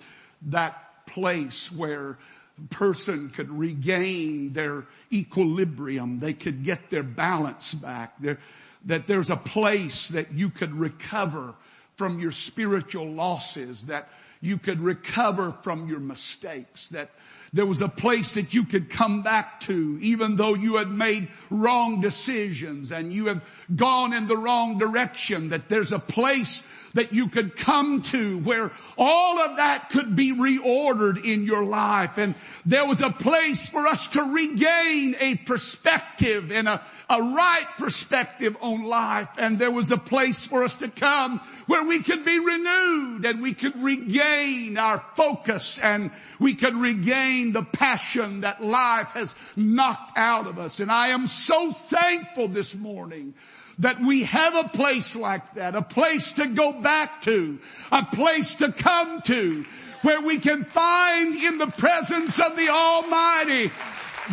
that 0.47 1.05
place 1.05 1.71
where 1.71 2.17
a 2.57 2.67
person 2.73 3.29
could 3.29 3.51
regain 3.51 4.53
their 4.53 4.87
equilibrium. 5.13 6.19
They 6.19 6.33
could 6.33 6.63
get 6.63 6.89
their 6.89 7.03
balance 7.03 7.75
back. 7.75 8.15
There, 8.19 8.39
that 8.85 9.05
there's 9.05 9.29
a 9.29 9.35
place 9.35 10.07
that 10.09 10.31
you 10.31 10.49
could 10.49 10.73
recover 10.73 11.53
from 11.95 12.19
your 12.19 12.31
spiritual 12.31 13.05
losses, 13.05 13.83
that 13.83 14.09
you 14.41 14.57
could 14.57 14.79
recover 14.79 15.55
from 15.61 15.87
your 15.87 15.99
mistakes, 15.99 16.89
that 16.89 17.11
there 17.53 17.65
was 17.65 17.81
a 17.81 17.89
place 17.89 18.35
that 18.35 18.53
you 18.53 18.63
could 18.63 18.89
come 18.89 19.23
back 19.23 19.59
to 19.61 19.97
even 20.01 20.37
though 20.37 20.55
you 20.55 20.77
had 20.77 20.89
made 20.89 21.27
wrong 21.49 21.99
decisions 21.99 22.91
and 22.91 23.11
you 23.11 23.27
have 23.27 23.43
gone 23.75 24.13
in 24.13 24.27
the 24.27 24.37
wrong 24.37 24.77
direction, 24.77 25.49
that 25.49 25.67
there's 25.67 25.91
a 25.91 25.99
place 25.99 26.63
that 26.93 27.13
you 27.13 27.27
could 27.27 27.55
come 27.55 28.01
to 28.01 28.39
where 28.39 28.71
all 28.97 29.39
of 29.39 29.57
that 29.57 29.89
could 29.89 30.15
be 30.15 30.33
reordered 30.33 31.23
in 31.23 31.43
your 31.43 31.63
life. 31.63 32.17
And 32.17 32.35
there 32.65 32.85
was 32.85 33.01
a 33.01 33.11
place 33.11 33.65
for 33.67 33.87
us 33.87 34.07
to 34.09 34.21
regain 34.21 35.15
a 35.19 35.35
perspective 35.35 36.51
and 36.51 36.67
a, 36.67 36.81
a 37.09 37.21
right 37.21 37.67
perspective 37.77 38.55
on 38.61 38.83
life. 38.83 39.29
And 39.37 39.59
there 39.59 39.71
was 39.71 39.91
a 39.91 39.97
place 39.97 40.45
for 40.45 40.63
us 40.63 40.75
to 40.75 40.89
come 40.89 41.41
where 41.71 41.85
we 41.85 42.03
could 42.03 42.25
be 42.25 42.37
renewed 42.37 43.25
and 43.25 43.41
we 43.41 43.53
could 43.53 43.81
regain 43.81 44.77
our 44.77 45.01
focus 45.15 45.79
and 45.81 46.11
we 46.37 46.53
could 46.53 46.75
regain 46.75 47.53
the 47.53 47.63
passion 47.63 48.41
that 48.41 48.61
life 48.61 49.07
has 49.13 49.33
knocked 49.55 50.17
out 50.17 50.47
of 50.47 50.59
us. 50.59 50.81
And 50.81 50.91
I 50.91 51.09
am 51.09 51.27
so 51.27 51.71
thankful 51.71 52.49
this 52.49 52.75
morning 52.75 53.35
that 53.79 54.01
we 54.01 54.23
have 54.23 54.53
a 54.53 54.67
place 54.67 55.15
like 55.15 55.55
that, 55.55 55.73
a 55.73 55.81
place 55.81 56.33
to 56.33 56.47
go 56.47 56.73
back 56.73 57.21
to, 57.21 57.57
a 57.89 58.03
place 58.03 58.55
to 58.55 58.73
come 58.73 59.21
to, 59.21 59.65
where 60.01 60.19
we 60.19 60.39
can 60.39 60.65
find 60.65 61.37
in 61.37 61.57
the 61.57 61.67
presence 61.67 62.37
of 62.37 62.57
the 62.57 62.67
Almighty 62.67 63.71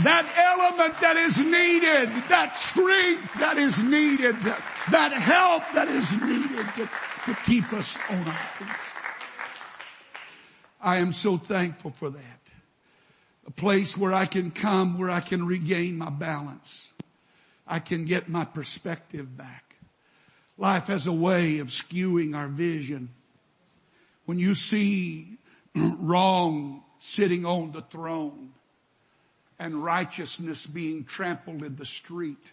that 0.05 0.27
element 0.37 1.01
that 1.01 1.17
is 1.17 1.39
needed, 1.39 2.09
that 2.29 2.57
strength 2.57 3.35
that 3.39 3.59
is 3.59 3.83
needed, 3.83 4.37
that 4.91 5.13
help 5.13 5.63
that 5.75 5.89
is 5.89 6.11
needed 6.13 6.67
to, 6.77 6.89
to 7.27 7.41
keep 7.45 7.73
us 7.73 7.99
on 8.09 8.29
our 8.29 8.33
feet. 8.33 8.69
I 10.81 10.99
am 10.99 11.13
so 11.13 11.37
thankful 11.37 11.91
for 11.91 12.11
that. 12.11 12.41
A 13.47 13.51
place 13.51 13.97
where 13.97 14.13
I 14.13 14.27
can 14.27 14.51
come, 14.51 14.99
where 14.99 15.11
I 15.11 15.21
can 15.21 15.45
regain 15.45 15.99
my 15.99 16.11
balance. 16.11 16.93
I 17.67 17.81
can 17.81 18.05
get 18.05 18.29
my 18.29 18.45
perspective 18.45 19.37
back. 19.37 19.77
Life 20.57 20.87
has 20.87 21.07
a 21.07 21.13
way 21.13 21.59
of 21.59 21.69
skewing 21.69 22.37
our 22.37 22.49
vision. 22.49 23.11
When 24.27 24.39
you 24.39 24.55
see 24.55 25.39
wrong 25.75 26.83
sitting 26.99 27.45
on 27.45 27.73
the 27.73 27.83
throne 27.83 28.53
and 29.59 29.83
righteousness 29.83 30.67
being 30.67 31.05
trampled 31.05 31.63
in 31.63 31.77
the 31.77 31.87
street, 31.87 32.53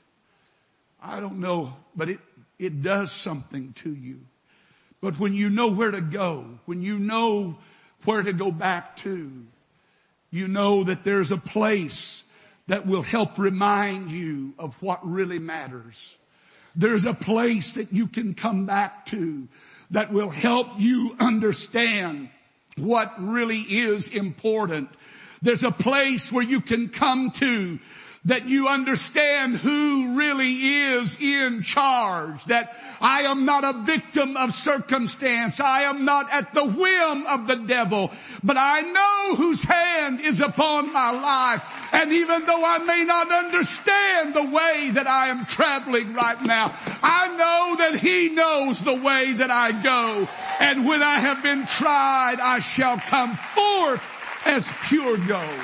I 1.02 1.20
don't 1.20 1.40
know, 1.40 1.76
but 1.96 2.10
it, 2.10 2.20
it 2.58 2.82
does 2.82 3.12
something 3.12 3.74
to 3.74 3.94
you. 3.94 4.22
But 5.02 5.20
when 5.20 5.34
you 5.34 5.50
know 5.50 5.68
where 5.68 5.92
to 5.92 6.02
go, 6.02 6.46
when 6.66 6.82
you 6.82 6.98
know 6.98 7.58
where 8.06 8.24
to 8.24 8.34
go 8.34 8.52
back 8.52 8.96
to, 8.98 9.46
you 10.32 10.48
know 10.48 10.84
that 10.84 11.04
there's 11.04 11.32
a 11.32 11.38
place 11.38 12.24
that 12.68 12.88
will 12.88 13.04
help 13.04 13.38
remind 13.38 14.12
you 14.12 14.54
of 14.58 14.82
what 14.82 15.06
really 15.06 15.40
matters. 15.40 16.18
There's 16.76 17.06
a 17.06 17.14
place 17.14 17.74
that 17.74 17.94
you 17.94 18.08
can 18.08 18.34
come 18.34 18.66
back 18.66 19.06
to 19.08 19.48
that 19.92 20.12
will 20.12 20.30
help 20.30 20.68
you 20.80 21.16
understand 21.20 22.30
what 22.78 23.14
really 23.20 23.60
is 23.60 24.10
important. 24.10 24.90
There's 25.42 25.64
a 25.64 25.72
place 25.72 26.32
where 26.32 26.44
you 26.44 26.62
can 26.62 26.90
come 26.90 27.32
to 27.32 27.80
that 28.26 28.48
you 28.48 28.68
understand 28.68 29.56
who 29.56 30.18
really 30.18 30.54
is 30.54 31.20
in 31.20 31.62
charge, 31.62 32.44
that 32.46 32.76
I 33.00 33.22
am 33.22 33.46
not 33.46 33.64
a 33.64 33.84
victim 33.84 34.36
of 34.36 34.52
circumstance. 34.54 35.60
I 35.60 35.84
am 35.84 36.06
not 36.06 36.34
at 36.34 36.52
the 36.54 36.66
whim 36.66 37.28
of 37.28 37.46
the 37.46 37.56
devil, 37.56 38.12
but 38.44 38.58
I 38.58 38.82
know 38.82 39.36
whose 39.36 39.64
hand 39.64 40.22
is 40.22 40.42
upon 40.42 40.92
my 40.92 41.12
life. 41.12 41.62
And 41.92 42.12
even 42.12 42.46
though 42.46 42.66
I 42.66 42.80
may 42.80 43.04
not 43.04 43.32
understand 43.32 44.34
the 44.34 44.46
way 44.46 44.90
that 44.94 45.06
I 45.06 45.28
am 45.28 45.46
traveling 45.46 46.14
right 46.14 46.42
now, 46.42 46.74
I 47.04 47.28
know 47.28 47.76
that 47.78 48.00
he 48.00 48.30
knows 48.30 48.82
the 48.82 48.96
way 48.96 49.34
that 49.34 49.52
I 49.52 49.72
go. 49.84 50.28
And 50.60 50.86
when 50.86 51.04
I 51.04 51.20
have 51.20 51.44
been 51.44 51.68
tried, 51.68 52.40
I 52.40 52.60
shall 52.60 52.98
come 52.98 53.36
forth 53.54 54.02
as 54.46 54.68
pure 54.88 55.18
gold. 55.18 55.60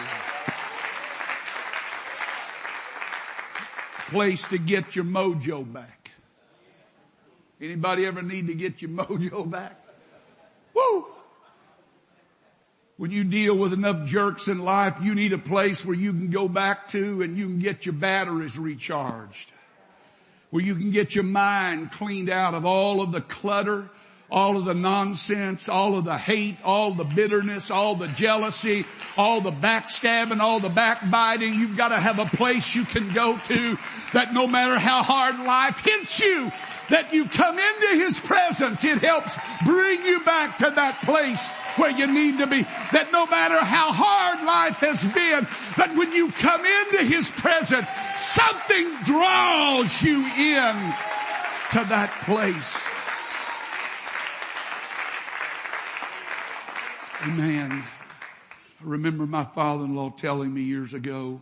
place 4.11 4.45
to 4.49 4.57
get 4.57 4.93
your 4.93 5.05
mojo 5.05 5.63
back. 5.71 6.11
Anybody 7.61 8.05
ever 8.05 8.21
need 8.21 8.47
to 8.47 8.53
get 8.53 8.81
your 8.81 8.91
mojo 8.91 9.49
back? 9.49 9.75
Woo! 10.73 11.05
When 12.97 13.09
you 13.09 13.23
deal 13.23 13.57
with 13.57 13.73
enough 13.73 14.05
jerks 14.05 14.47
in 14.47 14.59
life, 14.59 14.97
you 15.01 15.15
need 15.15 15.33
a 15.33 15.37
place 15.37 15.85
where 15.85 15.95
you 15.95 16.11
can 16.11 16.29
go 16.29 16.47
back 16.47 16.89
to 16.89 17.21
and 17.21 17.37
you 17.37 17.45
can 17.45 17.59
get 17.59 17.85
your 17.85 17.93
batteries 17.93 18.59
recharged. 18.59 19.51
Where 20.49 20.63
you 20.63 20.75
can 20.75 20.91
get 20.91 21.15
your 21.15 21.23
mind 21.23 21.93
cleaned 21.93 22.29
out 22.29 22.53
of 22.53 22.65
all 22.65 23.01
of 23.01 23.13
the 23.13 23.21
clutter, 23.21 23.89
all 24.31 24.55
of 24.55 24.63
the 24.63 24.73
nonsense, 24.73 25.67
all 25.67 25.97
of 25.97 26.05
the 26.05 26.17
hate, 26.17 26.55
all 26.63 26.91
the 26.91 27.03
bitterness, 27.03 27.69
all 27.69 27.95
the 27.95 28.07
jealousy, 28.07 28.85
all 29.17 29.41
the 29.41 29.51
backstabbing, 29.51 30.39
all 30.39 30.61
the 30.61 30.69
backbiting. 30.69 31.53
You've 31.55 31.75
got 31.75 31.89
to 31.89 31.99
have 31.99 32.17
a 32.17 32.25
place 32.37 32.73
you 32.73 32.85
can 32.85 33.11
go 33.13 33.37
to 33.37 33.77
that 34.13 34.33
no 34.33 34.47
matter 34.47 34.79
how 34.79 35.03
hard 35.03 35.37
life 35.39 35.79
hits 35.83 36.19
you, 36.19 36.49
that 36.89 37.13
you 37.13 37.25
come 37.25 37.59
into 37.59 38.03
His 38.03 38.19
presence. 38.19 38.83
It 38.85 38.99
helps 38.99 39.35
bring 39.65 40.03
you 40.03 40.21
back 40.21 40.57
to 40.59 40.71
that 40.75 41.01
place 41.03 41.45
where 41.75 41.91
you 41.91 42.07
need 42.07 42.39
to 42.39 42.47
be. 42.47 42.63
That 42.93 43.09
no 43.11 43.25
matter 43.25 43.59
how 43.59 43.91
hard 43.91 44.45
life 44.45 44.77
has 44.77 45.01
been, 45.03 45.47
that 45.77 45.93
when 45.97 46.11
you 46.13 46.31
come 46.31 46.65
into 46.65 47.03
His 47.03 47.29
presence, 47.29 47.87
something 48.15 48.95
draws 49.03 50.01
you 50.01 50.19
in 50.19 50.75
to 51.71 51.85
that 51.89 52.11
place. 52.23 52.90
Amen. 57.23 57.71
I 57.71 58.83
remember 58.83 59.27
my 59.27 59.43
father-in-law 59.43 60.13
telling 60.17 60.51
me 60.51 60.61
years 60.61 60.95
ago 60.95 61.39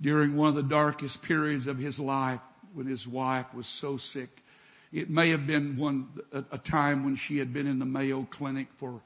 during 0.00 0.36
one 0.36 0.50
of 0.50 0.54
the 0.54 0.62
darkest 0.62 1.20
periods 1.20 1.66
of 1.66 1.78
his 1.78 1.98
life 1.98 2.38
when 2.74 2.86
his 2.86 3.08
wife 3.08 3.52
was 3.52 3.66
so 3.66 3.96
sick. 3.96 4.44
It 4.92 5.10
may 5.10 5.30
have 5.30 5.48
been 5.48 5.76
one, 5.76 6.10
a, 6.30 6.44
a 6.52 6.58
time 6.58 7.02
when 7.02 7.16
she 7.16 7.38
had 7.38 7.52
been 7.52 7.66
in 7.66 7.80
the 7.80 7.84
Mayo 7.84 8.22
Clinic 8.30 8.68
for 8.76 9.00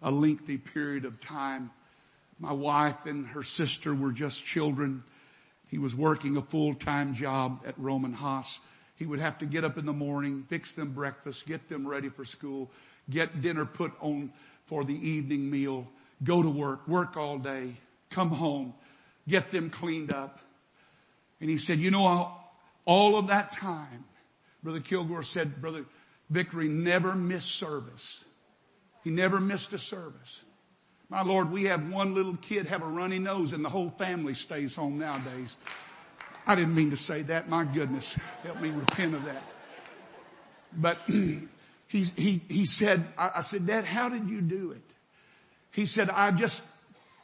a 0.00 0.10
lengthy 0.10 0.56
period 0.56 1.04
of 1.04 1.20
time. 1.20 1.70
My 2.40 2.54
wife 2.54 3.04
and 3.04 3.26
her 3.26 3.42
sister 3.42 3.94
were 3.94 4.12
just 4.12 4.46
children. 4.46 5.04
He 5.68 5.76
was 5.76 5.94
working 5.94 6.38
a 6.38 6.42
full-time 6.42 7.12
job 7.12 7.64
at 7.66 7.78
Rohm 7.78 8.06
and 8.06 8.14
Haas. 8.14 8.60
He 8.96 9.04
would 9.04 9.20
have 9.20 9.36
to 9.40 9.46
get 9.46 9.62
up 9.62 9.76
in 9.76 9.84
the 9.84 9.92
morning, 9.92 10.46
fix 10.48 10.74
them 10.74 10.92
breakfast, 10.92 11.46
get 11.46 11.68
them 11.68 11.86
ready 11.86 12.08
for 12.08 12.24
school, 12.24 12.70
get 13.10 13.42
dinner 13.42 13.66
put 13.66 13.92
on 14.00 14.32
for 14.66 14.84
the 14.84 14.94
evening 14.94 15.50
meal, 15.50 15.86
go 16.22 16.42
to 16.42 16.50
work, 16.50 16.86
work 16.88 17.16
all 17.16 17.38
day, 17.38 17.74
come 18.10 18.30
home, 18.30 18.74
get 19.28 19.50
them 19.50 19.70
cleaned 19.70 20.12
up. 20.12 20.40
And 21.40 21.50
he 21.50 21.58
said, 21.58 21.78
you 21.78 21.90
know, 21.90 22.32
all 22.86 23.16
of 23.16 23.28
that 23.28 23.52
time, 23.52 24.04
Brother 24.62 24.80
Kilgore 24.80 25.22
said, 25.22 25.60
Brother 25.60 25.84
Vickery 26.30 26.68
never 26.68 27.14
missed 27.14 27.50
service. 27.50 28.24
He 29.02 29.10
never 29.10 29.40
missed 29.40 29.72
a 29.72 29.78
service. 29.78 30.42
My 31.10 31.22
Lord, 31.22 31.50
we 31.50 31.64
have 31.64 31.90
one 31.90 32.14
little 32.14 32.36
kid 32.36 32.66
have 32.66 32.82
a 32.82 32.88
runny 32.88 33.18
nose 33.18 33.52
and 33.52 33.64
the 33.64 33.68
whole 33.68 33.90
family 33.90 34.34
stays 34.34 34.74
home 34.74 34.98
nowadays. 34.98 35.54
I 36.46 36.54
didn't 36.54 36.74
mean 36.74 36.90
to 36.90 36.96
say 36.96 37.22
that. 37.22 37.48
My 37.48 37.64
goodness, 37.64 38.18
help 38.42 38.60
me 38.60 38.70
repent 38.70 39.14
of 39.14 39.24
that. 39.26 39.42
But 40.72 40.98
he, 41.88 42.04
he, 42.04 42.40
he 42.48 42.66
said, 42.66 43.04
I, 43.16 43.30
I 43.36 43.40
said, 43.42 43.66
Dad, 43.66 43.84
how 43.84 44.08
did 44.08 44.28
you 44.28 44.40
do 44.40 44.72
it? 44.72 44.82
He 45.70 45.86
said, 45.86 46.10
I 46.10 46.30
just, 46.30 46.64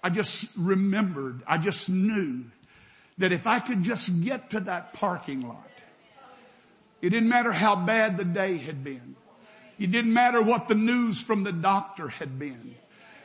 I 0.03 0.11
just 0.11 0.57
remembered, 0.57 1.43
I 1.47 1.59
just 1.59 1.89
knew 1.89 2.45
that 3.19 3.33
if 3.33 3.47
I 3.47 3.61
could 3.61 3.83
just 3.83 4.23
get 4.23 4.51
to 4.51 4.61
that 4.61 4.93
parking 4.95 5.47
lot, 5.47 5.69
it 7.03 7.11
didn't 7.11 7.29
matter 7.29 7.53
how 7.53 7.77
bad 7.77 8.17
the 8.17 8.25
day 8.25 8.57
had 8.57 8.85
been. 8.85 9.17
It 9.79 9.91
didn't 9.91 10.13
matter 10.13 10.43
what 10.43 10.69
the 10.69 10.75
news 10.75 11.23
from 11.23 11.45
the 11.45 11.53
doctor 11.53 12.09
had 12.09 12.39
been. 12.39 12.75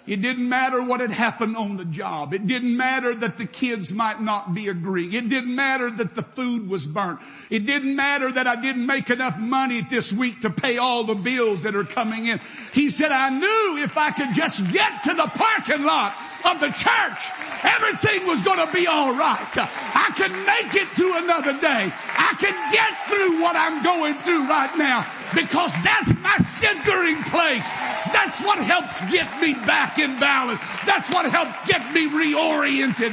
It 0.07 0.21
didn't 0.21 0.47
matter 0.47 0.83
what 0.83 0.99
had 0.99 1.11
happened 1.11 1.57
on 1.57 1.77
the 1.77 1.85
job. 1.85 2.33
It 2.33 2.45
didn't 2.45 2.77
matter 2.77 3.15
that 3.15 3.37
the 3.37 3.45
kids 3.45 3.91
might 3.91 4.21
not 4.21 4.53
be 4.53 4.67
agreeing. 4.67 5.13
It 5.13 5.29
didn't 5.29 5.55
matter 5.55 5.89
that 5.89 6.15
the 6.15 6.21
food 6.21 6.69
was 6.69 6.85
burnt. 6.85 7.19
It 7.49 7.65
didn't 7.65 7.95
matter 7.95 8.31
that 8.31 8.45
I 8.45 8.55
didn't 8.55 8.85
make 8.85 9.09
enough 9.09 9.37
money 9.39 9.81
this 9.81 10.13
week 10.13 10.41
to 10.41 10.49
pay 10.51 10.77
all 10.77 11.03
the 11.03 11.15
bills 11.15 11.63
that 11.63 11.75
are 11.75 11.83
coming 11.83 12.27
in. 12.27 12.39
He 12.73 12.89
said, 12.89 13.11
I 13.11 13.29
knew 13.29 13.83
if 13.83 13.97
I 13.97 14.11
could 14.11 14.33
just 14.33 14.71
get 14.71 15.03
to 15.05 15.13
the 15.13 15.27
parking 15.27 15.83
lot 15.83 16.15
of 16.45 16.59
the 16.59 16.69
church, 16.69 17.31
everything 17.63 18.27
was 18.27 18.41
going 18.43 18.65
to 18.65 18.71
be 18.71 18.85
all 18.85 19.15
right. 19.15 19.49
I 19.57 20.11
can 20.15 20.31
make 20.45 20.75
it 20.75 20.87
through 20.89 21.17
another 21.17 21.53
day. 21.59 21.91
I 22.17 22.35
can 22.37 22.53
get 22.71 22.93
through 23.07 23.41
what 23.41 23.55
I'm 23.55 23.81
going 23.81 24.13
through 24.21 24.47
right 24.47 24.75
now 24.77 25.05
because 25.33 25.73
that's 25.83 26.13
my 26.21 26.37
centering 26.61 27.21
place. 27.23 27.67
That's 28.11 28.41
what 28.41 28.59
helps 28.59 29.01
get 29.11 29.41
me 29.41 29.53
back 29.53 29.99
in 29.99 30.19
balance. 30.19 30.59
That's 30.85 31.09
what 31.13 31.29
helps 31.29 31.67
get 31.67 31.93
me 31.93 32.07
reoriented 32.07 33.11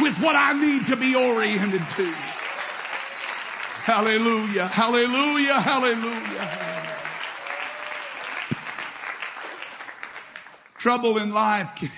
with 0.00 0.18
what 0.18 0.36
I 0.36 0.52
need 0.52 0.86
to 0.86 0.96
be 0.96 1.14
oriented 1.14 1.82
to. 1.96 2.06
Hallelujah, 3.82 4.66
hallelujah, 4.66 5.60
hallelujah. 5.60 6.48
Trouble 10.78 11.18
in 11.18 11.32
life 11.32 11.90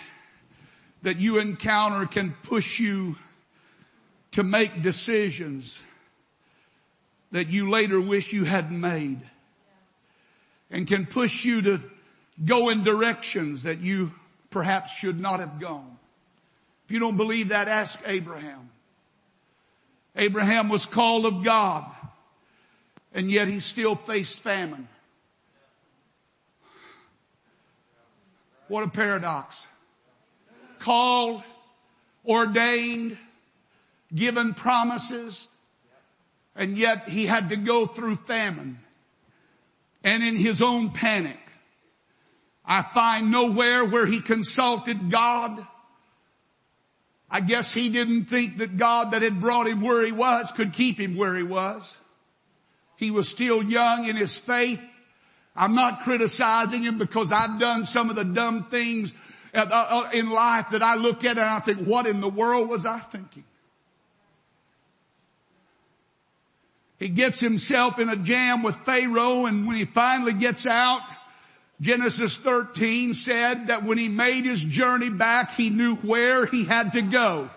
that 1.02 1.18
you 1.18 1.38
encounter 1.38 2.06
can 2.06 2.34
push 2.42 2.80
you 2.80 3.16
to 4.32 4.42
make 4.42 4.82
decisions 4.82 5.82
that 7.32 7.48
you 7.48 7.70
later 7.70 8.00
wish 8.00 8.32
you 8.32 8.44
hadn't 8.44 8.80
made 8.80 9.20
and 10.70 10.86
can 10.86 11.06
push 11.06 11.44
you 11.44 11.62
to 11.62 11.80
go 12.44 12.68
in 12.68 12.84
directions 12.84 13.64
that 13.64 13.78
you 13.78 14.12
perhaps 14.50 14.92
should 14.92 15.20
not 15.20 15.40
have 15.40 15.60
gone. 15.60 15.98
If 16.86 16.92
you 16.92 16.98
don't 16.98 17.16
believe 17.16 17.48
that, 17.48 17.68
ask 17.68 18.00
Abraham. 18.06 18.70
Abraham 20.16 20.68
was 20.68 20.84
called 20.84 21.24
of 21.24 21.42
God 21.42 21.84
and 23.14 23.30
yet 23.30 23.48
he 23.48 23.60
still 23.60 23.94
faced 23.94 24.40
famine. 24.40 24.88
What 28.68 28.84
a 28.84 28.88
paradox. 28.88 29.66
Called, 30.78 31.42
ordained, 32.24 33.18
given 34.14 34.54
promises, 34.54 35.50
and 36.56 36.76
yet 36.78 37.08
he 37.08 37.26
had 37.26 37.50
to 37.50 37.56
go 37.56 37.86
through 37.86 38.16
famine. 38.16 38.78
And 40.02 40.22
in 40.22 40.36
his 40.36 40.62
own 40.62 40.90
panic, 40.90 41.38
I 42.64 42.82
find 42.82 43.30
nowhere 43.30 43.84
where 43.84 44.06
he 44.06 44.20
consulted 44.20 45.10
God. 45.10 45.66
I 47.30 47.40
guess 47.40 47.72
he 47.72 47.88
didn't 47.88 48.26
think 48.26 48.58
that 48.58 48.76
God 48.76 49.12
that 49.12 49.22
had 49.22 49.40
brought 49.40 49.66
him 49.66 49.80
where 49.80 50.04
he 50.04 50.12
was 50.12 50.52
could 50.52 50.72
keep 50.72 51.00
him 51.00 51.16
where 51.16 51.34
he 51.34 51.42
was. 51.42 51.96
He 52.96 53.10
was 53.10 53.28
still 53.28 53.62
young 53.62 54.06
in 54.06 54.16
his 54.16 54.36
faith. 54.36 54.80
I'm 55.56 55.74
not 55.74 56.02
criticizing 56.02 56.82
him 56.82 56.98
because 56.98 57.32
I've 57.32 57.58
done 57.58 57.86
some 57.86 58.10
of 58.10 58.16
the 58.16 58.24
dumb 58.24 58.64
things 58.64 59.12
uh, 59.54 59.66
uh, 59.70 60.10
in 60.14 60.30
life 60.30 60.70
that 60.70 60.82
I 60.82 60.94
look 60.94 61.24
at 61.24 61.36
and 61.36 61.40
I 61.40 61.58
think, 61.58 61.80
what 61.86 62.06
in 62.06 62.20
the 62.20 62.28
world 62.28 62.68
was 62.68 62.86
I 62.86 62.98
thinking? 62.98 63.44
He 66.98 67.08
gets 67.08 67.40
himself 67.40 67.98
in 67.98 68.08
a 68.08 68.16
jam 68.16 68.62
with 68.62 68.76
Pharaoh 68.76 69.46
and 69.46 69.66
when 69.66 69.76
he 69.76 69.84
finally 69.84 70.32
gets 70.32 70.66
out, 70.66 71.00
Genesis 71.80 72.38
13 72.38 73.14
said 73.14 73.68
that 73.68 73.82
when 73.82 73.98
he 73.98 74.08
made 74.08 74.44
his 74.44 74.62
journey 74.62 75.10
back, 75.10 75.54
he 75.54 75.70
knew 75.70 75.96
where 75.96 76.46
he 76.46 76.64
had 76.64 76.92
to 76.92 77.02
go. 77.02 77.50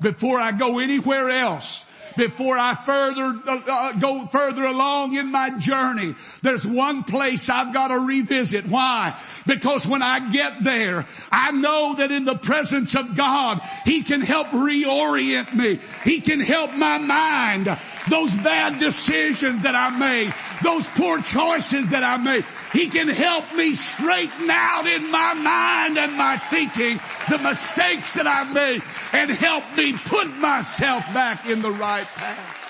Before 0.00 0.38
I 0.38 0.52
go 0.52 0.78
anywhere 0.78 1.28
else, 1.30 1.84
before 2.16 2.56
I 2.56 2.74
further 2.74 3.38
uh, 3.46 3.60
uh, 3.66 3.92
go 3.92 4.26
further 4.26 4.64
along 4.64 5.16
in 5.16 5.30
my 5.30 5.50
journey, 5.50 6.14
there's 6.42 6.66
one 6.66 7.04
place 7.04 7.48
I've 7.48 7.72
got 7.72 7.88
to 7.88 7.98
revisit. 7.98 8.66
Why? 8.66 9.18
Because 9.46 9.86
when 9.86 10.02
I 10.02 10.30
get 10.30 10.64
there, 10.64 11.06
I 11.30 11.50
know 11.52 11.94
that 11.96 12.10
in 12.10 12.24
the 12.24 12.34
presence 12.34 12.94
of 12.94 13.16
God, 13.16 13.60
He 13.84 14.02
can 14.02 14.22
help 14.22 14.48
reorient 14.48 15.54
me. 15.54 15.78
He 16.04 16.20
can 16.20 16.40
help 16.40 16.72
my 16.72 16.98
mind. 16.98 17.66
Those 18.08 18.34
bad 18.34 18.80
decisions 18.80 19.62
that 19.62 19.74
I 19.74 19.96
made, 19.96 20.34
those 20.62 20.86
poor 20.86 21.20
choices 21.20 21.88
that 21.90 22.02
I 22.02 22.16
made, 22.16 22.44
he 22.72 22.88
can 22.88 23.08
help 23.08 23.52
me 23.54 23.74
straighten 23.74 24.50
out 24.50 24.86
in 24.86 25.10
my 25.10 25.34
mind 25.34 25.98
and 25.98 26.12
my 26.14 26.38
thinking 26.38 27.00
the 27.30 27.38
mistakes 27.38 28.14
that 28.14 28.26
I've 28.26 28.52
made 28.52 28.82
and 29.12 29.30
help 29.30 29.64
me 29.76 29.92
put 29.92 30.28
myself 30.36 31.04
back 31.14 31.46
in 31.46 31.62
the 31.62 31.70
right 31.70 32.06
path. 32.06 32.62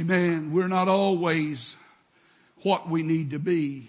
Amen. 0.00 0.52
We're 0.52 0.68
not 0.68 0.88
always 0.88 1.76
what 2.62 2.88
we 2.88 3.02
need 3.02 3.32
to 3.32 3.38
be. 3.38 3.88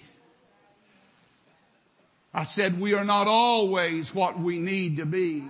I 2.34 2.44
said 2.44 2.80
we 2.80 2.94
are 2.94 3.06
not 3.06 3.28
always 3.28 4.14
what 4.14 4.40
we 4.40 4.60
need 4.60 4.98
to 4.98 5.06
be. 5.06 5.44